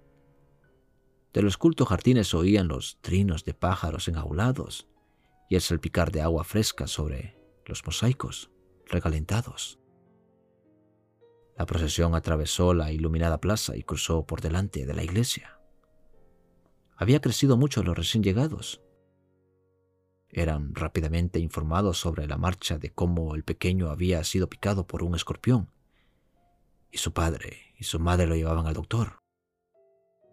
De 1.33 1.41
los 1.41 1.57
cultos 1.57 1.87
jardines 1.87 2.33
oían 2.33 2.67
los 2.67 2.99
trinos 3.01 3.43
de 3.45 3.53
pájaros 3.53 4.07
enjaulados 4.07 4.87
y 5.49 5.55
el 5.55 5.61
salpicar 5.61 6.11
de 6.11 6.21
agua 6.21 6.43
fresca 6.43 6.87
sobre 6.87 7.42
los 7.65 7.85
mosaicos 7.85 8.51
recalentados. 8.85 9.79
La 11.57 11.65
procesión 11.65 12.15
atravesó 12.15 12.73
la 12.73 12.91
iluminada 12.91 13.39
plaza 13.39 13.77
y 13.77 13.83
cruzó 13.83 14.25
por 14.25 14.41
delante 14.41 14.85
de 14.85 14.93
la 14.93 15.03
iglesia. 15.03 15.59
Había 16.95 17.21
crecido 17.21 17.57
mucho 17.57 17.83
los 17.83 17.95
recién 17.95 18.23
llegados. 18.23 18.81
Eran 20.29 20.73
rápidamente 20.73 21.39
informados 21.39 21.99
sobre 21.99 22.25
la 22.25 22.37
marcha 22.37 22.79
de 22.79 22.91
cómo 22.91 23.35
el 23.35 23.43
pequeño 23.43 23.89
había 23.89 24.23
sido 24.23 24.49
picado 24.49 24.87
por 24.87 25.03
un 25.03 25.13
escorpión, 25.13 25.71
y 26.91 26.97
su 26.97 27.13
padre 27.13 27.73
y 27.77 27.83
su 27.83 27.99
madre 27.99 28.25
lo 28.25 28.35
llevaban 28.35 28.67
al 28.67 28.73
doctor. 28.73 29.19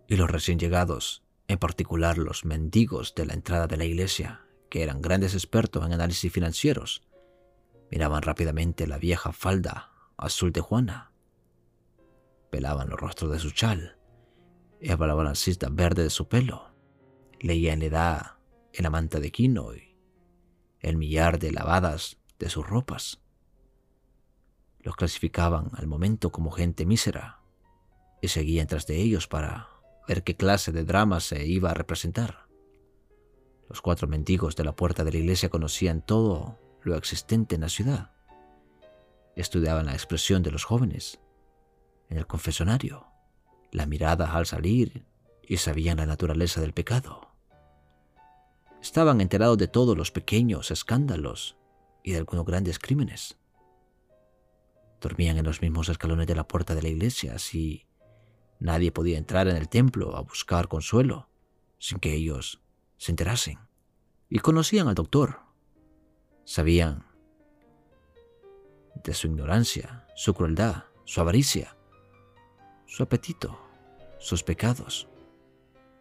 y 0.08 0.16
los 0.16 0.28
recién 0.28 0.58
llegados, 0.58 1.22
en 1.46 1.58
particular 1.58 2.18
los 2.18 2.44
mendigos 2.44 3.14
de 3.14 3.26
la 3.26 3.34
entrada 3.34 3.68
de 3.68 3.76
la 3.76 3.84
iglesia, 3.84 4.44
que 4.68 4.82
eran 4.82 5.00
grandes 5.00 5.34
expertos 5.34 5.86
en 5.86 5.92
análisis 5.92 6.32
financieros, 6.32 7.02
miraban 7.90 8.22
rápidamente 8.22 8.86
la 8.86 8.98
vieja 8.98 9.32
falda 9.32 9.92
azul 10.16 10.52
de 10.52 10.60
Juana, 10.60 11.12
pelaban 12.50 12.88
los 12.88 13.00
rostros 13.00 13.30
de 13.32 13.38
su 13.38 13.50
chal, 13.50 13.96
y 14.80 14.88
la 14.88 15.34
cista 15.34 15.68
verde 15.70 16.02
de 16.02 16.10
su 16.10 16.28
pelo, 16.28 16.74
leían 17.40 17.80
la 17.80 17.84
edad 17.84 18.26
en 18.72 18.84
la 18.84 18.90
manta 18.90 19.20
de 19.20 19.30
Quino 19.30 19.74
y 19.74 19.96
el 20.80 20.96
millar 20.96 21.38
de 21.38 21.52
lavadas 21.52 22.18
de 22.38 22.48
sus 22.48 22.66
ropas. 22.66 23.20
Los 24.78 24.96
clasificaban 24.96 25.70
al 25.74 25.86
momento 25.86 26.30
como 26.30 26.50
gente 26.50 26.86
mísera 26.86 27.42
y 28.22 28.28
seguían 28.28 28.66
tras 28.66 28.86
de 28.86 28.96
ellos 28.96 29.26
para 29.26 29.68
ver 30.08 30.22
qué 30.22 30.36
clase 30.36 30.72
de 30.72 30.84
drama 30.84 31.20
se 31.20 31.46
iba 31.46 31.70
a 31.70 31.74
representar. 31.74 32.46
Los 33.68 33.82
cuatro 33.82 34.08
mendigos 34.08 34.56
de 34.56 34.64
la 34.64 34.74
puerta 34.74 35.04
de 35.04 35.12
la 35.12 35.18
iglesia 35.18 35.50
conocían 35.50 36.04
todo 36.04 36.58
lo 36.82 36.96
existente 36.96 37.54
en 37.54 37.62
la 37.62 37.68
ciudad. 37.68 38.10
Estudiaban 39.36 39.86
la 39.86 39.92
expresión 39.92 40.42
de 40.42 40.50
los 40.50 40.64
jóvenes 40.64 41.20
en 42.08 42.18
el 42.18 42.26
confesonario, 42.26 43.06
la 43.72 43.86
mirada 43.86 44.34
al 44.34 44.46
salir 44.46 45.04
y 45.42 45.56
sabían 45.58 45.98
la 45.98 46.06
naturaleza 46.06 46.60
del 46.60 46.72
pecado. 46.72 47.32
Estaban 48.82 49.20
enterados 49.20 49.58
de 49.58 49.68
todos 49.68 49.96
los 49.96 50.10
pequeños 50.10 50.70
escándalos 50.70 51.56
y 52.02 52.12
de 52.12 52.18
algunos 52.18 52.46
grandes 52.46 52.78
crímenes. 52.78 53.36
Dormían 55.00 55.38
en 55.38 55.44
los 55.44 55.62
mismos 55.62 55.88
escalones 55.88 56.26
de 56.26 56.34
la 56.34 56.46
puerta 56.46 56.74
de 56.74 56.82
la 56.82 56.88
iglesia, 56.88 57.34
así 57.34 57.86
nadie 58.58 58.92
podía 58.92 59.18
entrar 59.18 59.48
en 59.48 59.56
el 59.56 59.68
templo 59.68 60.16
a 60.16 60.20
buscar 60.20 60.68
consuelo 60.68 61.28
sin 61.78 61.98
que 61.98 62.14
ellos 62.14 62.60
se 62.98 63.10
enterasen. 63.10 63.58
Y 64.28 64.38
conocían 64.38 64.86
al 64.86 64.94
doctor. 64.94 65.40
Sabían 66.50 67.04
de 69.04 69.14
su 69.14 69.28
ignorancia, 69.28 70.04
su 70.16 70.34
crueldad, 70.34 70.86
su 71.04 71.20
avaricia, 71.20 71.76
su 72.86 73.04
apetito, 73.04 73.56
sus 74.18 74.42
pecados. 74.42 75.06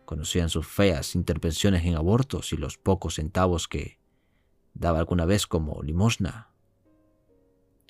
Conocían 0.05 0.49
sus 0.49 0.65
feas 0.65 1.13
intervenciones 1.13 1.85
en 1.85 1.93
abortos 1.93 2.51
y 2.51 2.57
los 2.57 2.79
pocos 2.79 3.17
centavos 3.17 3.67
que 3.67 3.99
daba 4.73 4.97
alguna 4.97 5.25
vez 5.25 5.45
como 5.45 5.83
limosna. 5.83 6.49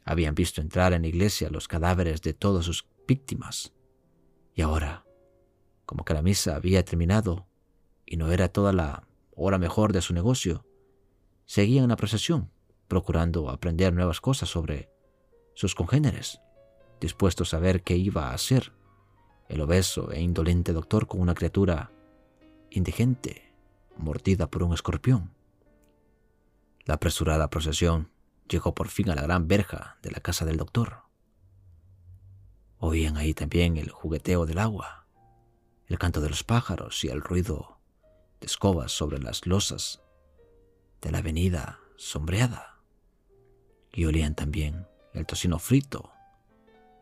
Habían 0.03 0.35
visto 0.35 0.59
entrar 0.59 0.91
en 0.91 1.03
la 1.03 1.07
iglesia 1.07 1.49
los 1.49 1.69
cadáveres 1.69 2.21
de 2.21 2.33
todas 2.33 2.65
sus 2.65 2.85
víctimas. 3.07 3.71
Y 4.53 4.63
ahora, 4.63 5.05
como 5.85 6.03
que 6.03 6.13
la 6.13 6.21
misa 6.21 6.57
había 6.57 6.83
terminado 6.83 7.47
y 8.05 8.17
no 8.17 8.33
era 8.33 8.49
toda 8.49 8.73
la 8.73 9.07
hora 9.33 9.57
mejor 9.57 9.93
de 9.93 10.01
su 10.01 10.13
negocio, 10.13 10.65
seguían 11.49 11.89
la 11.89 11.95
procesión, 11.95 12.51
procurando 12.87 13.49
aprender 13.49 13.91
nuevas 13.91 14.21
cosas 14.21 14.49
sobre 14.49 14.91
sus 15.55 15.73
congéneres, 15.73 16.39
dispuestos 17.01 17.55
a 17.55 17.59
ver 17.59 17.81
qué 17.81 17.97
iba 17.97 18.29
a 18.29 18.35
hacer 18.35 18.71
el 19.47 19.59
obeso 19.61 20.11
e 20.11 20.21
indolente 20.21 20.73
doctor 20.73 21.07
con 21.07 21.21
una 21.21 21.33
criatura 21.33 21.91
indigente, 22.69 23.51
mordida 23.97 24.45
por 24.45 24.61
un 24.61 24.75
escorpión. 24.75 25.33
La 26.85 26.93
apresurada 26.93 27.49
procesión 27.49 28.11
llegó 28.47 28.75
por 28.75 28.87
fin 28.87 29.09
a 29.09 29.15
la 29.15 29.23
gran 29.23 29.47
verja 29.47 29.97
de 30.03 30.11
la 30.11 30.19
casa 30.19 30.45
del 30.45 30.57
doctor. 30.57 31.01
Oían 32.77 33.17
ahí 33.17 33.33
también 33.33 33.77
el 33.77 33.89
jugueteo 33.89 34.45
del 34.45 34.59
agua, 34.59 35.07
el 35.87 35.97
canto 35.97 36.21
de 36.21 36.29
los 36.29 36.43
pájaros 36.43 37.03
y 37.03 37.07
el 37.07 37.21
ruido 37.21 37.79
de 38.39 38.45
escobas 38.45 38.91
sobre 38.91 39.17
las 39.17 39.47
losas 39.47 40.03
de 41.01 41.11
la 41.11 41.19
avenida 41.19 41.79
sombreada. 41.97 42.79
Y 43.91 44.05
olían 44.05 44.35
también 44.35 44.87
el 45.13 45.25
tocino 45.25 45.59
frito 45.59 46.11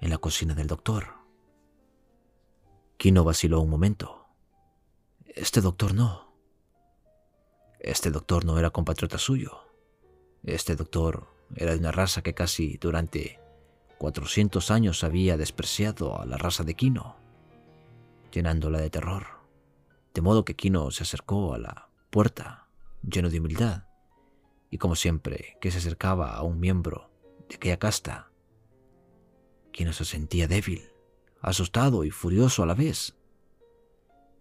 en 0.01 0.09
la 0.09 0.17
cocina 0.17 0.53
del 0.53 0.67
doctor. 0.67 1.15
Kino 2.97 3.23
vaciló 3.23 3.61
un 3.61 3.69
momento. 3.69 4.25
Este 5.25 5.61
doctor 5.61 5.93
no. 5.93 6.33
Este 7.79 8.09
doctor 8.09 8.45
no 8.45 8.57
era 8.57 8.71
compatriota 8.71 9.17
suyo. 9.17 9.59
Este 10.43 10.75
doctor 10.75 11.27
era 11.55 11.73
de 11.73 11.79
una 11.79 11.91
raza 11.91 12.21
que 12.21 12.33
casi 12.33 12.77
durante 12.77 13.39
400 13.97 14.71
años 14.71 15.03
había 15.03 15.37
despreciado 15.37 16.19
a 16.19 16.25
la 16.25 16.37
raza 16.37 16.63
de 16.63 16.75
Kino, 16.75 17.17
llenándola 18.31 18.79
de 18.79 18.89
terror. 18.89 19.27
De 20.13 20.21
modo 20.21 20.45
que 20.45 20.55
Kino 20.55 20.89
se 20.91 21.03
acercó 21.03 21.53
a 21.53 21.59
la 21.59 21.89
puerta, 22.09 22.67
lleno 23.03 23.29
de 23.29 23.39
humildad, 23.39 23.86
y 24.69 24.77
como 24.77 24.95
siempre 24.95 25.57
que 25.61 25.71
se 25.71 25.77
acercaba 25.77 26.33
a 26.35 26.43
un 26.43 26.59
miembro 26.59 27.09
de 27.49 27.55
aquella 27.55 27.77
casta, 27.77 28.31
Kino 29.71 29.93
se 29.93 30.05
sentía 30.05 30.47
débil 30.47 30.91
asustado 31.41 32.03
y 32.03 32.11
furioso 32.11 32.63
a 32.63 32.65
la 32.65 32.73
vez. 32.73 33.15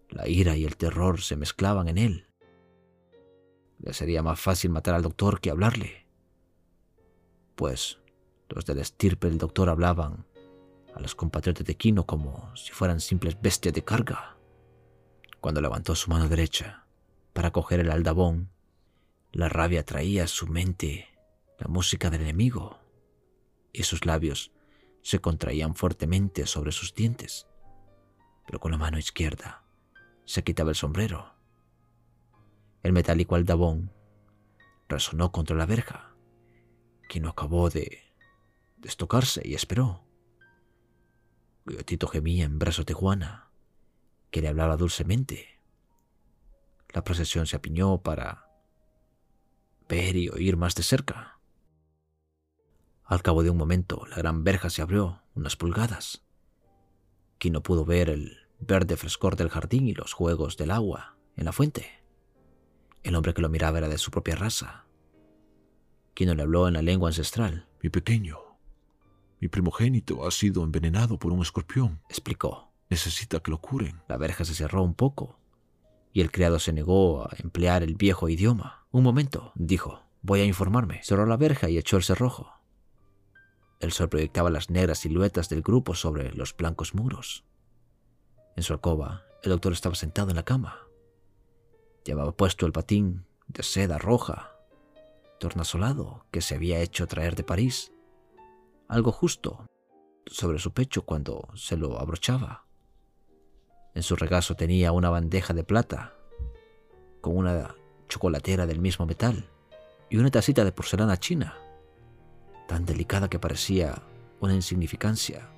La 0.09 0.27
ira 0.27 0.55
y 0.57 0.65
el 0.65 0.77
terror 0.77 1.21
se 1.21 1.35
mezclaban 1.35 1.87
en 1.87 1.97
él. 1.97 2.27
Le 3.79 3.93
sería 3.93 4.23
más 4.23 4.39
fácil 4.39 4.71
matar 4.71 4.95
al 4.95 5.03
doctor 5.03 5.39
que 5.39 5.51
hablarle, 5.51 6.07
pues 7.55 7.99
los 8.49 8.65
del 8.65 8.79
estirpe 8.79 9.27
del 9.27 9.37
doctor 9.37 9.69
hablaban 9.69 10.25
a 10.95 10.99
los 10.99 11.13
compatriotas 11.13 11.65
de 11.65 11.75
Quino 11.75 12.05
como 12.05 12.55
si 12.55 12.71
fueran 12.71 12.99
simples 12.99 13.39
bestias 13.39 13.73
de 13.73 13.83
carga. 13.83 14.37
Cuando 15.41 15.61
levantó 15.61 15.93
su 15.93 16.09
mano 16.09 16.27
derecha 16.27 16.85
para 17.33 17.51
coger 17.51 17.79
el 17.81 17.91
aldabón, 17.91 18.49
la 19.31 19.49
rabia 19.49 19.83
traía 19.83 20.23
a 20.23 20.27
su 20.27 20.47
mente 20.47 21.07
la 21.59 21.67
música 21.67 22.09
del 22.09 22.21
enemigo 22.21 22.79
y 23.73 23.83
sus 23.83 24.05
labios 24.05 24.51
se 25.01 25.19
contraían 25.19 25.75
fuertemente 25.75 26.45
sobre 26.45 26.71
sus 26.71 26.93
dientes, 26.93 27.47
pero 28.45 28.59
con 28.59 28.71
la 28.71 28.77
mano 28.77 28.97
izquierda 28.97 29.63
se 30.25 30.43
quitaba 30.43 30.69
el 30.69 30.75
sombrero. 30.75 31.33
El 32.83 32.93
metálico 32.93 33.35
aldabón 33.35 33.91
resonó 34.87 35.31
contra 35.31 35.55
la 35.55 35.65
verja, 35.65 36.15
que 37.09 37.19
no 37.19 37.29
acabó 37.29 37.69
de 37.69 38.13
destocarse 38.77 39.41
y 39.43 39.53
esperó. 39.55 40.05
Guillotito 41.65 42.07
gemía 42.07 42.45
en 42.45 42.59
brazos 42.59 42.85
de 42.85 42.93
Juana, 42.93 43.51
que 44.31 44.41
le 44.41 44.47
hablaba 44.47 44.77
dulcemente. 44.77 45.59
La 46.93 47.03
procesión 47.03 47.45
se 47.47 47.57
apiñó 47.57 48.01
para 48.01 48.46
ver 49.87 50.15
y 50.15 50.29
oír 50.29 50.57
más 50.57 50.75
de 50.75 50.83
cerca. 50.83 51.39
Al 53.03 53.21
cabo 53.21 53.43
de 53.43 53.49
un 53.49 53.57
momento, 53.57 54.05
la 54.07 54.17
gran 54.17 54.43
verja 54.43 54.69
se 54.69 54.81
abrió 54.81 55.21
unas 55.33 55.55
pulgadas. 55.55 56.23
Kino 57.37 57.61
pudo 57.61 57.85
ver 57.85 58.09
el 58.09 58.37
verde 58.59 58.97
frescor 58.97 59.35
del 59.35 59.49
jardín 59.49 59.87
y 59.87 59.93
los 59.93 60.13
juegos 60.13 60.57
del 60.57 60.71
agua 60.71 61.17
en 61.35 61.45
la 61.45 61.51
fuente. 61.51 61.87
El 63.03 63.15
hombre 63.15 63.33
que 63.33 63.41
lo 63.41 63.49
miraba 63.49 63.77
era 63.77 63.89
de 63.89 63.97
su 63.97 64.11
propia 64.11 64.35
raza. 64.35 64.85
Kino 66.13 66.33
le 66.33 66.41
habló 66.41 66.67
en 66.67 66.73
la 66.73 66.81
lengua 66.81 67.09
ancestral. 67.09 67.67
Mi 67.81 67.89
pequeño, 67.89 68.39
mi 69.39 69.47
primogénito 69.47 70.25
ha 70.25 70.31
sido 70.31 70.63
envenenado 70.63 71.19
por 71.19 71.31
un 71.31 71.41
escorpión. 71.41 72.01
Explicó. 72.09 72.71
Necesita 72.89 73.39
que 73.39 73.51
lo 73.51 73.59
curen. 73.59 74.01
La 74.07 74.17
verja 74.17 74.45
se 74.45 74.55
cerró 74.55 74.81
un 74.81 74.95
poco 74.95 75.37
y 76.13 76.21
el 76.21 76.31
criado 76.31 76.57
se 76.57 76.73
negó 76.73 77.23
a 77.23 77.29
emplear 77.37 77.83
el 77.83 77.95
viejo 77.95 78.29
idioma. 78.29 78.86
Un 78.91 79.03
momento, 79.03 79.51
dijo. 79.55 80.03
Voy 80.21 80.41
a 80.41 80.45
informarme. 80.45 81.01
Cerró 81.03 81.25
la 81.25 81.37
verja 81.37 81.69
y 81.69 81.77
echó 81.77 81.97
el 81.97 82.03
cerrojo. 82.03 82.51
El 83.79 83.91
sol 83.91 84.09
proyectaba 84.09 84.49
las 84.49 84.69
negras 84.69 84.99
siluetas 84.99 85.49
del 85.49 85.61
grupo 85.61 85.93
sobre 85.93 86.31
los 86.31 86.55
blancos 86.55 86.95
muros. 86.95 87.45
En 88.55 88.63
su 88.63 88.73
alcoba, 88.73 89.23
el 89.43 89.51
doctor 89.51 89.73
estaba 89.73 89.95
sentado 89.95 90.29
en 90.31 90.35
la 90.35 90.43
cama. 90.43 90.79
Llevaba 92.03 92.35
puesto 92.35 92.65
el 92.65 92.71
patín 92.71 93.25
de 93.47 93.61
seda 93.61 93.99
roja, 93.99 94.55
tornasolado, 95.39 96.25
que 96.31 96.41
se 96.41 96.55
había 96.55 96.79
hecho 96.79 97.05
traer 97.07 97.35
de 97.35 97.43
París, 97.43 97.91
algo 98.87 99.11
justo 99.11 99.67
sobre 100.25 100.59
su 100.59 100.73
pecho 100.73 101.05
cuando 101.05 101.47
se 101.53 101.77
lo 101.77 101.99
abrochaba. 101.99 102.65
En 103.93 104.03
su 104.03 104.15
regazo 104.15 104.55
tenía 104.55 104.91
una 104.91 105.09
bandeja 105.09 105.53
de 105.53 105.63
plata 105.63 106.15
con 107.21 107.37
una 107.37 107.75
chocolatera 108.07 108.65
del 108.65 108.79
mismo 108.79 109.05
metal 109.05 109.49
y 110.09 110.17
una 110.17 110.31
tacita 110.31 110.63
de 110.63 110.71
porcelana 110.71 111.17
china 111.17 111.57
tan 112.67 112.85
delicada 112.85 113.29
que 113.29 113.39
parecía 113.39 114.03
una 114.39 114.53
insignificancia 114.53 115.49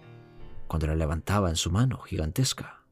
cuando 0.67 0.87
la 0.87 0.95
levantaba 0.95 1.49
en 1.49 1.55
su 1.55 1.71
mano 1.71 1.97
gigantesca, 1.99 2.85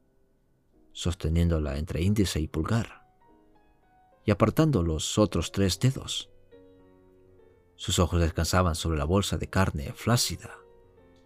sosteniéndola 0.92 1.78
entre 1.78 2.02
índice 2.02 2.40
y 2.40 2.48
pulgar, 2.48 3.06
y 4.24 4.32
apartando 4.32 4.82
los 4.82 5.16
otros 5.16 5.52
tres 5.52 5.78
dedos. 5.78 6.28
Sus 7.76 8.00
ojos 8.00 8.20
descansaban 8.20 8.74
sobre 8.74 8.98
la 8.98 9.04
bolsa 9.04 9.38
de 9.38 9.48
carne 9.48 9.92
flácida 9.94 10.58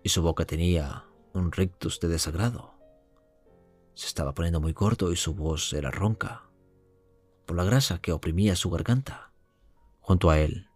y 0.03 0.11
su 0.11 0.21
boca 0.21 0.45
tenía 0.45 1.07
un 1.33 1.51
rictus 1.51 1.99
de 1.99 2.09
desagrado. 2.09 2.75
Se 3.95 4.07
estaba 4.07 4.35
poniendo 4.35 4.61
muy 4.61 4.75
corto 4.75 5.11
y 5.11 5.17
su 5.17 5.35
voz 5.35 5.73
era 5.73 5.91
ronca, 5.91 6.43
la 7.57 7.65
grasa 7.65 8.01
que 8.01 8.13
oprimía 8.13 8.57
su 8.57 8.71
garganta. 8.71 9.33
Junto 10.01 10.31
a 10.31 10.39
él, 10.39 10.69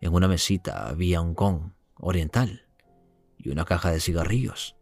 en 0.00 0.14
una 0.14 0.28
mesita, 0.28 0.88
había 0.88 1.20
un 1.20 1.34
gong 1.34 1.72
oriental 1.96 2.66
y 3.38 3.50
una 3.50 3.64
caja 3.64 3.90
de 3.90 4.00
cigarrillos. 4.00 4.76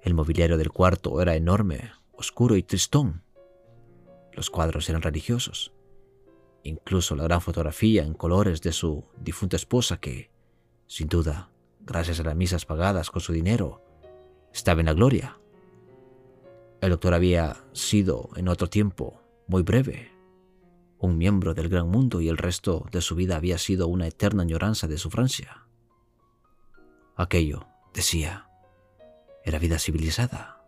El 0.00 0.14
mobiliario 0.14 0.56
del 0.56 0.70
cuarto 0.70 1.20
era 1.20 1.34
enorme, 1.34 1.92
oscuro 2.12 2.56
y 2.56 2.62
tristón. 2.62 3.22
Los 4.32 4.50
cuadros 4.50 4.88
eran 4.88 5.02
religiosos. 5.02 5.72
Incluso 6.62 7.16
la 7.16 7.24
gran 7.24 7.40
fotografía 7.40 8.04
en 8.04 8.14
colores 8.14 8.60
de 8.62 8.72
su 8.72 9.04
difunta 9.18 9.56
esposa 9.56 9.98
que, 9.98 10.30
sin 10.86 11.08
duda, 11.08 11.50
gracias 11.80 12.20
a 12.20 12.22
las 12.22 12.36
misas 12.36 12.64
pagadas 12.64 13.10
con 13.10 13.20
su 13.20 13.32
dinero, 13.32 13.84
estaba 14.52 14.80
en 14.80 14.86
la 14.86 14.94
gloria. 14.94 15.38
El 16.80 16.90
doctor 16.90 17.14
había 17.14 17.64
sido, 17.72 18.30
en 18.36 18.48
otro 18.48 18.68
tiempo, 18.68 19.20
muy 19.48 19.62
breve, 19.62 20.11
un 21.02 21.18
miembro 21.18 21.52
del 21.52 21.68
gran 21.68 21.88
mundo 21.88 22.20
y 22.20 22.28
el 22.28 22.38
resto 22.38 22.86
de 22.92 23.00
su 23.00 23.16
vida 23.16 23.36
había 23.36 23.58
sido 23.58 23.88
una 23.88 24.06
eterna 24.06 24.44
añoranza 24.44 24.86
de 24.86 24.98
su 24.98 25.10
Francia. 25.10 25.66
Aquello, 27.16 27.66
decía, 27.92 28.48
era 29.44 29.58
vida 29.58 29.80
civilizada, 29.80 30.64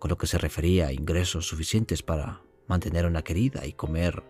con 0.00 0.08
lo 0.08 0.18
que 0.18 0.26
se 0.26 0.38
refería 0.38 0.88
a 0.88 0.92
ingresos 0.92 1.46
suficientes 1.46 2.02
para 2.02 2.42
mantener 2.66 3.04
a 3.04 3.08
una 3.08 3.22
querida 3.22 3.64
y 3.64 3.74
comer 3.74 4.24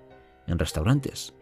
en 0.46 0.58
restaurantes. 0.58 1.32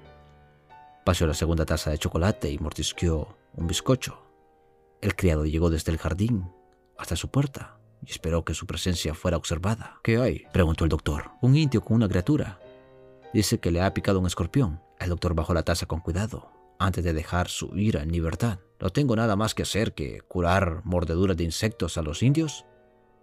Paseó 1.05 1.27
la 1.27 1.35
segunda 1.35 1.67
taza 1.67 1.91
de 1.91 1.99
chocolate 1.99 2.53
y 2.53 2.59
mordisqueó 2.59 3.37
un 3.55 3.67
bizcocho. 3.67 4.23
El 5.01 5.17
criado 5.17 5.45
llegó 5.45 5.71
desde 5.71 5.91
el 5.91 5.99
jardín 5.99 6.53
hasta 6.97 7.17
su 7.17 7.33
puerta 7.33 7.81
y 8.07 8.13
esperó 8.13 8.45
que 8.45 8.55
su 8.55 8.69
presencia 8.69 9.13
fuera 9.13 9.37
observada. 9.37 9.99
¿Qué 10.05 10.19
hay? 10.19 10.45
preguntó 10.53 10.85
el 10.85 10.91
doctor. 10.91 11.33
Un 11.43 11.57
indio 11.57 11.81
con 11.81 11.97
una 11.97 12.09
criatura. 12.09 12.61
Dice 13.33 13.61
que 13.61 13.71
le 13.71 13.81
ha 13.81 13.95
picado 13.95 14.19
un 14.19 14.27
escorpión. 14.27 14.81
El 14.99 15.11
doctor 15.11 15.35
bajó 15.35 15.55
la 15.55 15.63
taza 15.63 15.87
con 15.87 16.01
cuidado, 16.01 16.51
antes 16.79 17.05
de 17.05 17.13
dejar 17.13 17.49
su 17.49 17.77
ira 17.77 18.03
en 18.03 18.11
libertad. 18.11 18.59
¿No 18.81 18.91
tengo 18.91 19.15
nada 19.15 19.37
más 19.37 19.55
que 19.55 19.63
hacer 19.63 19.95
que 19.95 20.21
curar 20.23 20.83
mordeduras 20.85 21.37
de 21.37 21.45
insectos 21.45 21.97
a 21.97 22.03
los 22.03 22.23
indios? 22.23 22.65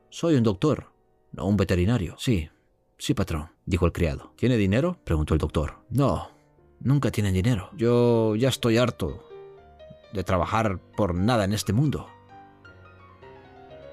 Soy 0.09 0.35
un 0.35 0.43
doctor, 0.43 0.91
no 1.33 1.45
un 1.45 1.57
veterinario. 1.57 2.15
Sí, 2.17 2.49
sí, 2.97 3.13
patrón, 3.13 3.49
dijo 3.65 3.85
el 3.85 3.91
criado. 3.91 4.33
¿Tiene 4.37 4.55
dinero? 4.55 4.97
preguntó 5.03 5.33
el 5.33 5.39
doctor. 5.39 5.79
No, 5.89 6.31
nunca 6.79 7.11
tienen 7.11 7.33
dinero. 7.33 7.69
Yo 7.75 8.35
ya 8.35 8.49
estoy 8.49 8.77
harto 8.77 9.27
de 10.13 10.23
trabajar 10.23 10.79
por 10.95 11.15
nada 11.15 11.43
en 11.43 11.51
este 11.51 11.73
mundo. 11.73 12.07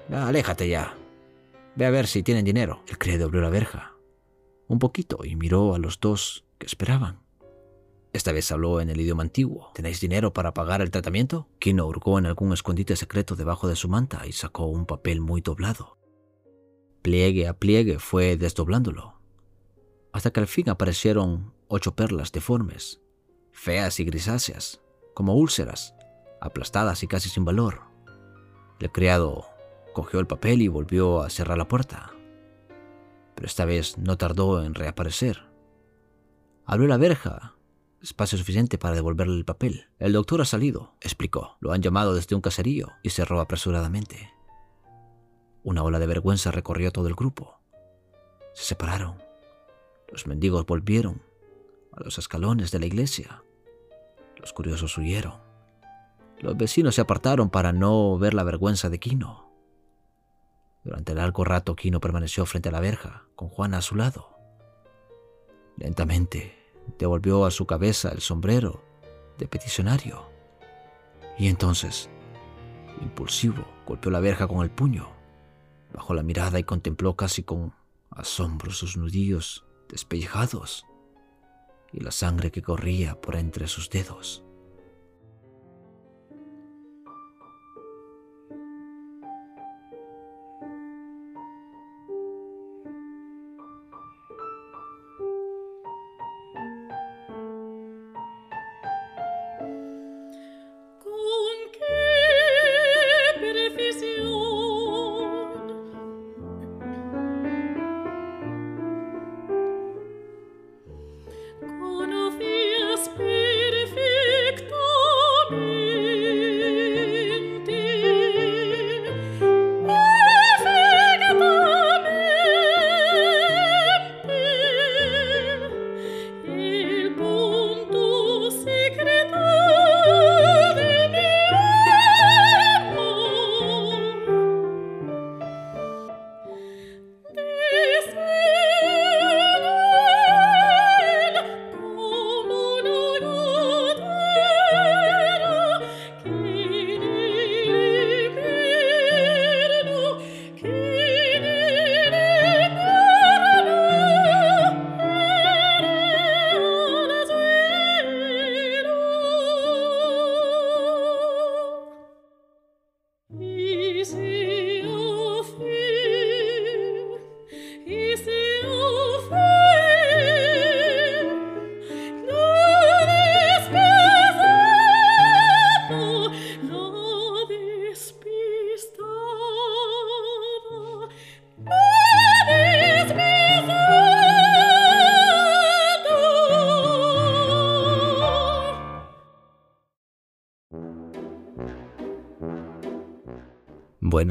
aléjate 0.09 0.69
ya. 0.69 0.95
Ve 1.75 1.85
a 1.85 1.89
ver 1.89 2.07
si 2.07 2.23
tienen 2.23 2.45
dinero. 2.45 2.83
El 2.87 2.97
criado 2.97 3.25
abrió 3.25 3.41
la 3.41 3.49
verja 3.49 3.94
un 4.67 4.79
poquito 4.79 5.19
y 5.23 5.35
miró 5.35 5.75
a 5.75 5.79
los 5.79 5.99
dos 5.99 6.45
que 6.57 6.65
esperaban. 6.65 7.25
Esta 8.15 8.31
vez 8.31 8.49
habló 8.51 8.79
en 8.79 8.89
el 8.89 9.01
idioma 9.01 9.23
antiguo. 9.23 9.71
¿Tenéis 9.73 9.99
dinero 9.99 10.31
para 10.31 10.53
pagar 10.53 10.81
el 10.81 10.89
tratamiento? 10.89 11.49
Kino 11.59 11.85
hurgó 11.85 12.17
en 12.17 12.25
algún 12.25 12.53
escondite 12.53 12.95
secreto 12.95 13.35
debajo 13.35 13.67
de 13.67 13.75
su 13.75 13.89
manta 13.89 14.25
y 14.25 14.31
sacó 14.31 14.67
un 14.67 14.85
papel 14.85 15.19
muy 15.19 15.41
doblado. 15.41 15.97
Pliegue 17.01 17.47
a 17.47 17.53
pliegue 17.53 17.99
fue 17.99 18.37
desdoblándolo, 18.37 19.19
hasta 20.13 20.31
que 20.31 20.39
al 20.39 20.47
fin 20.47 20.69
aparecieron 20.69 21.53
ocho 21.67 21.93
perlas 21.93 22.31
deformes, 22.31 23.01
feas 23.51 23.99
y 23.99 24.05
grisáceas, 24.05 24.81
como 25.13 25.35
úlceras, 25.35 25.93
aplastadas 26.39 27.03
y 27.03 27.07
casi 27.07 27.27
sin 27.27 27.43
valor. 27.43 27.81
El 28.79 28.93
criado 28.93 29.45
cogió 29.93 30.21
el 30.21 30.27
papel 30.27 30.61
y 30.61 30.69
volvió 30.69 31.21
a 31.21 31.29
cerrar 31.29 31.57
la 31.57 31.67
puerta, 31.67 32.14
pero 33.35 33.47
esta 33.47 33.65
vez 33.65 33.97
no 33.97 34.17
tardó 34.17 34.63
en 34.63 34.73
reaparecer. 34.73 35.43
Abrió 36.65 36.87
la 36.87 36.97
verja, 36.97 37.55
espacio 38.01 38.37
suficiente 38.37 38.77
para 38.77 38.95
devolverle 38.95 39.35
el 39.35 39.45
papel. 39.45 39.87
El 39.99 40.13
doctor 40.13 40.41
ha 40.41 40.45
salido, 40.45 40.95
explicó. 41.01 41.57
Lo 41.59 41.73
han 41.73 41.81
llamado 41.81 42.15
desde 42.15 42.35
un 42.35 42.41
caserío 42.41 42.93
y 43.03 43.09
cerró 43.09 43.39
apresuradamente. 43.39 44.31
Una 45.63 45.83
ola 45.83 45.99
de 45.99 46.07
vergüenza 46.07 46.51
recorrió 46.51 46.91
todo 46.91 47.07
el 47.07 47.15
grupo. 47.15 47.59
Se 48.53 48.63
separaron. 48.63 49.17
Los 50.11 50.27
mendigos 50.27 50.65
volvieron 50.65 51.21
a 51.91 52.03
los 52.03 52.17
escalones 52.17 52.71
de 52.71 52.79
la 52.79 52.85
iglesia. 52.85 53.43
Los 54.37 54.53
curiosos 54.53 54.97
huyeron. 54.97 55.33
Los 56.39 56.57
vecinos 56.57 56.95
se 56.95 57.01
apartaron 57.01 57.49
para 57.49 57.73
no 57.73 58.17
ver 58.17 58.33
la 58.33 58.43
vergüenza 58.43 58.89
de 58.89 58.99
Quino. 58.99 59.44
Durante 60.85 61.15
largo 61.15 61.43
rato 61.43 61.75
Quino 61.75 61.99
permaneció 61.99 62.45
frente 62.45 62.69
a 62.69 62.71
la 62.71 62.79
verja, 62.79 63.25
con 63.35 63.49
Juana 63.49 63.79
a 63.79 63.81
su 63.81 63.95
lado. 63.95 64.29
Lentamente 65.77 66.55
devolvió 66.99 67.45
a 67.45 67.51
su 67.51 67.65
cabeza 67.65 68.09
el 68.09 68.21
sombrero 68.21 68.83
de 69.39 69.47
peticionario. 69.47 70.29
Y 71.39 71.47
entonces, 71.47 72.07
impulsivo, 73.01 73.65
golpeó 73.87 74.11
la 74.11 74.19
verja 74.19 74.47
con 74.47 74.63
el 74.63 74.69
puño. 74.69 75.09
Bajó 75.91 76.13
la 76.13 76.21
mirada 76.21 76.59
y 76.59 76.63
contempló 76.63 77.15
casi 77.15 77.41
con 77.41 77.73
asombro 78.11 78.71
sus 78.71 78.95
nudillos 78.95 79.65
despellejados 79.89 80.85
y 81.91 82.01
la 82.01 82.11
sangre 82.11 82.51
que 82.51 82.61
corría 82.61 83.19
por 83.19 83.37
entre 83.37 83.67
sus 83.67 83.89
dedos. 83.89 84.44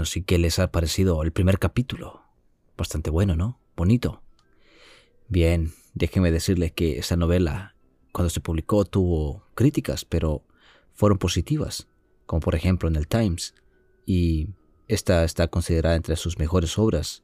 Sí 0.05 0.23
que 0.23 0.39
les 0.39 0.59
ha 0.59 0.71
parecido 0.71 1.23
el 1.23 1.33
primer 1.33 1.59
capítulo. 1.59 2.23
Bastante 2.77 3.11
bueno, 3.11 3.37
¿no? 3.37 3.59
Bonito. 3.77 4.23
Bien, 5.29 5.73
déjenme 5.95 6.31
decirles 6.31 6.73
que 6.73 6.99
esta 6.99 7.17
novela, 7.17 7.75
cuando 8.13 8.31
se 8.31 8.41
publicó, 8.41 8.85
tuvo 8.85 9.47
críticas, 9.55 10.05
pero 10.05 10.45
fueron 10.93 11.19
positivas, 11.19 11.89
como 12.27 12.41
por 12.41 12.55
ejemplo 12.55 12.89
en 12.89 12.97
el 12.97 13.09
Times, 13.09 13.55
y 14.07 14.49
esta 14.87 15.25
está 15.25 15.49
considerada 15.49 15.97
entre 15.97 16.17
sus 16.17 16.39
mejores 16.39 16.79
obras 16.79 17.23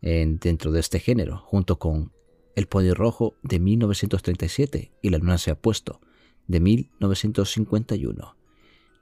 dentro 0.00 0.72
de 0.72 0.80
este 0.80 1.00
género, 1.00 1.38
junto 1.38 1.78
con 1.78 2.12
El 2.54 2.66
Pony 2.66 2.92
Rojo 2.92 3.36
de 3.42 3.58
1937 3.58 4.92
y 5.00 5.08
La 5.10 5.18
Luna 5.18 5.38
se 5.38 5.50
ha 5.50 5.54
puesto 5.54 6.00
de 6.46 6.60
1951. 6.60 8.36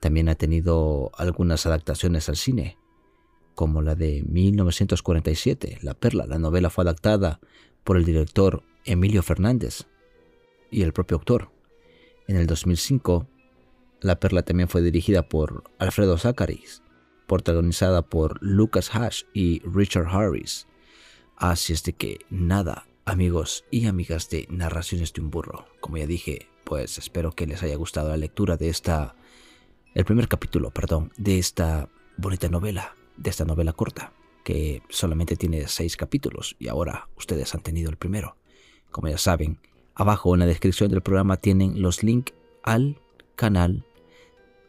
También 0.01 0.29
ha 0.29 0.35
tenido 0.35 1.11
algunas 1.17 1.67
adaptaciones 1.67 2.29
al 2.29 2.37
cine, 2.37 2.77
como 3.55 3.83
la 3.83 3.95
de 3.95 4.23
1947, 4.23 5.79
La 5.83 5.95
Perla. 5.95 6.27
La 6.27 6.39
novela 6.39 6.71
fue 6.71 6.85
adaptada 6.85 7.41
por 7.85 7.97
el 7.97 8.05
director 8.05 8.63
Emilio 8.85 9.23
Fernández 9.23 9.87
y 10.71 10.83
el 10.83 10.93
propio 10.93 11.19
autor. 11.19 11.51
En 12.27 12.37
el 12.37 12.47
2005, 12.47 13.27
La 14.01 14.19
Perla 14.19 14.43
también 14.43 14.69
fue 14.69 14.83
dirigida 14.83 15.29
por 15.29 15.65
Alfredo 15.79 16.19
Zacharis, 16.19 16.83
protagonizada 17.27 18.03
por 18.03 18.43
Lucas 18.43 18.95
Hash 18.95 19.23
y 19.33 19.61
Richard 19.61 20.09
Harris. 20.09 20.67
Así 21.37 21.73
es 21.73 21.83
de 21.83 21.93
que 21.93 22.19
nada, 22.31 22.87
amigos 23.05 23.65
y 23.71 23.87
amigas 23.87 24.31
de 24.31 24.47
Narraciones 24.51 25.13
de 25.13 25.21
un 25.21 25.31
Burro. 25.31 25.67
Como 25.81 25.99
ya 25.99 26.07
dije, 26.07 26.49
pues 26.65 26.99
espero 26.99 27.33
que 27.33 27.47
les 27.47 27.63
haya 27.63 27.77
gustado 27.77 28.09
la 28.09 28.17
lectura 28.17 28.57
de 28.57 28.69
esta, 28.69 29.15
el 29.95 30.05
primer 30.05 30.29
capítulo, 30.29 30.71
perdón, 30.71 31.13
de 31.17 31.39
esta 31.39 31.89
bonita 32.17 32.49
novela, 32.49 32.97
de 33.17 33.31
esta 33.31 33.45
novela 33.45 33.73
corta, 33.73 34.13
que 34.45 34.83
solamente 34.89 35.37
tiene 35.37 35.69
seis 35.69 35.97
capítulos 35.97 36.57
y 36.59 36.69
ahora 36.69 37.09
ustedes 37.17 37.55
han 37.55 37.63
tenido 37.63 37.91
el 37.91 37.97
primero. 37.97 38.37
Como 38.91 39.09
ya 39.09 39.19
saben, 39.19 39.61
abajo 39.95 40.35
en 40.35 40.41
la 40.41 40.47
descripción 40.47 40.91
del 40.91 41.03
programa 41.03 41.37
tienen 41.37 41.81
los 41.81 42.03
links 42.03 42.35
al 42.63 43.01
canal 43.37 43.85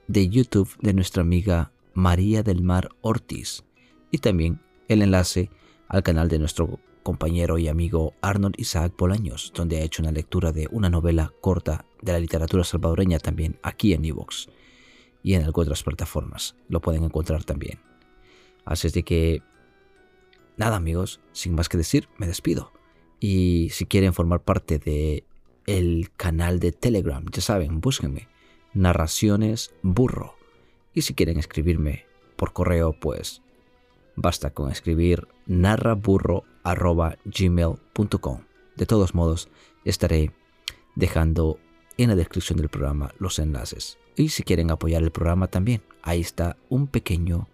de 0.08 0.30
YouTube 0.30 0.70
de 0.82 0.94
nuestra 0.94 1.22
amiga 1.22 1.72
María 1.94 2.44
del 2.44 2.62
Mar 2.62 2.90
Ortiz 3.02 3.64
y 4.12 4.20
también 4.20 4.62
el 4.88 5.02
enlace 5.02 5.50
al 5.88 6.04
canal 6.04 6.30
de 6.30 6.40
nuestro 6.40 6.80
compañero 7.04 7.58
y 7.58 7.68
amigo 7.68 8.14
Arnold 8.22 8.56
Isaac 8.58 8.94
Bolaños, 8.98 9.52
donde 9.54 9.78
ha 9.78 9.84
hecho 9.84 10.02
una 10.02 10.12
lectura 10.12 10.52
de 10.52 10.68
una 10.72 10.90
novela 10.90 11.34
corta 11.42 11.86
de 12.02 12.14
la 12.14 12.20
literatura 12.20 12.64
salvadoreña 12.64 13.20
también 13.20 13.60
aquí 13.62 13.94
en 13.94 14.06
Evox 14.06 14.48
y 15.22 15.36
en 15.36 15.44
algunas 15.44 15.68
otras 15.68 15.84
plataformas. 15.84 16.56
Lo 16.68 16.82
pueden 16.82 17.04
encontrar 17.04 17.44
también. 17.44 17.80
Así 18.66 18.88
es 18.88 18.94
de 18.94 19.04
que, 19.04 19.44
nada 20.58 20.78
amigos, 20.78 21.20
sin 21.32 21.54
más 21.56 21.70
que 21.70 21.78
decir, 21.78 22.10
me 22.18 22.28
despido. 22.28 22.72
Y 23.20 23.70
si 23.72 23.86
quieren 23.86 24.14
formar 24.14 24.42
parte 24.42 24.80
de 24.80 25.26
el 25.66 26.12
canal 26.18 26.60
de 26.60 26.72
Telegram, 26.72 27.26
ya 27.32 27.42
saben, 27.42 27.82
búsquenme. 27.82 28.28
Narraciones 28.74 29.74
Burro. 29.82 30.36
Y 30.94 31.04
si 31.04 31.14
quieren 31.14 31.40
escribirme 31.40 32.06
por 32.36 32.52
correo, 32.54 32.94
pues 32.94 33.42
basta 34.16 34.52
con 34.52 34.72
escribir 34.72 35.28
narraburro.gmail.com. 35.46 38.40
De 38.76 38.86
todos 38.86 39.16
modos, 39.16 39.50
estaré 39.86 40.32
dejando 40.96 41.60
en 41.98 42.10
la 42.10 42.16
descripción 42.16 42.58
del 42.58 42.70
programa 42.70 43.14
los 43.20 43.40
enlaces. 43.40 43.98
Y 44.16 44.30
si 44.30 44.44
quieren 44.44 44.72
apoyar 44.72 45.04
el 45.04 45.12
programa 45.12 45.48
también, 45.48 45.84
ahí 46.02 46.22
está 46.22 46.56
un 46.70 46.88
pequeño 46.88 47.50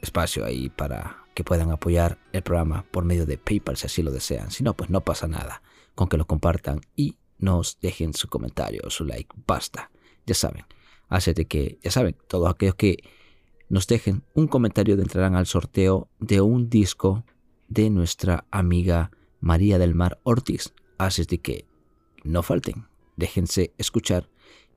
espacio 0.00 0.44
ahí 0.44 0.68
para 0.68 1.24
que 1.34 1.44
puedan 1.44 1.70
apoyar 1.70 2.18
el 2.32 2.42
programa 2.42 2.84
por 2.90 3.04
medio 3.04 3.24
de 3.26 3.38
PayPal 3.38 3.76
si 3.76 3.86
así 3.86 4.02
lo 4.02 4.10
desean. 4.10 4.50
Si 4.50 4.62
no, 4.62 4.74
pues 4.74 4.90
no 4.90 5.02
pasa 5.02 5.28
nada 5.28 5.62
con 5.94 6.08
que 6.08 6.16
lo 6.16 6.26
compartan 6.26 6.80
y 6.96 7.16
nos 7.38 7.78
dejen 7.80 8.14
su 8.14 8.28
comentario, 8.28 8.88
su 8.90 9.04
like. 9.04 9.34
Basta, 9.46 9.90
ya 10.26 10.34
saben. 10.34 10.64
De 11.34 11.44
que, 11.46 11.78
ya 11.82 11.90
saben, 11.90 12.16
todos 12.26 12.50
aquellos 12.50 12.74
que 12.76 12.96
nos 13.68 13.86
dejen 13.86 14.22
un 14.34 14.48
comentario 14.48 14.94
entrarán 14.94 15.34
al 15.34 15.46
sorteo 15.46 16.08
de 16.20 16.40
un 16.40 16.70
disco 16.70 17.24
de 17.68 17.90
nuestra 17.90 18.46
amiga 18.50 19.10
María 19.40 19.78
del 19.78 19.94
Mar 19.94 20.20
Ortiz. 20.22 20.72
Así 20.96 21.24
de 21.24 21.38
que 21.38 21.66
no 22.24 22.42
falten, 22.42 22.86
déjense 23.16 23.74
escuchar 23.76 24.30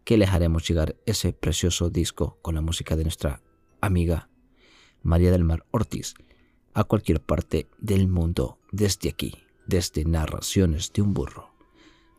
que 0.03 0.17
les 0.17 0.29
haremos 0.29 0.67
llegar 0.67 0.97
ese 1.05 1.31
precioso 1.31 1.89
disco 1.89 2.37
con 2.41 2.55
la 2.55 2.61
música 2.61 2.97
de 2.97 3.03
nuestra 3.03 3.41
amiga 3.81 4.29
María 5.03 5.31
del 5.31 5.43
Mar 5.43 5.65
Ortiz 5.71 6.15
a 6.73 6.83
cualquier 6.83 7.21
parte 7.21 7.67
del 7.79 8.07
mundo 8.07 8.59
desde 8.71 9.09
aquí, 9.09 9.35
desde 9.65 10.03
Narraciones 10.03 10.91
de 10.93 11.01
un 11.01 11.13
Burro. 11.13 11.53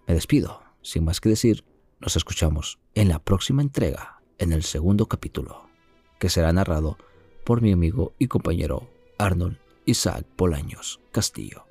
Me 0.06 0.14
despido, 0.14 0.62
sin 0.82 1.04
más 1.04 1.20
que 1.20 1.28
decir, 1.28 1.64
nos 2.00 2.16
escuchamos 2.16 2.78
en 2.94 3.08
la 3.08 3.18
próxima 3.18 3.62
entrega, 3.62 4.22
en 4.38 4.52
el 4.52 4.62
segundo 4.62 5.06
capítulo, 5.06 5.68
que 6.18 6.28
será 6.28 6.52
narrado 6.52 6.96
por 7.44 7.60
mi 7.60 7.72
amigo 7.72 8.14
y 8.18 8.28
compañero 8.28 8.88
Arnold 9.18 9.58
Isaac 9.84 10.26
Polaños 10.36 11.00
Castillo. 11.12 11.66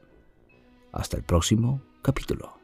Hasta 0.92 1.18
el 1.18 1.24
próximo 1.24 1.82
capítulo. 2.02 2.55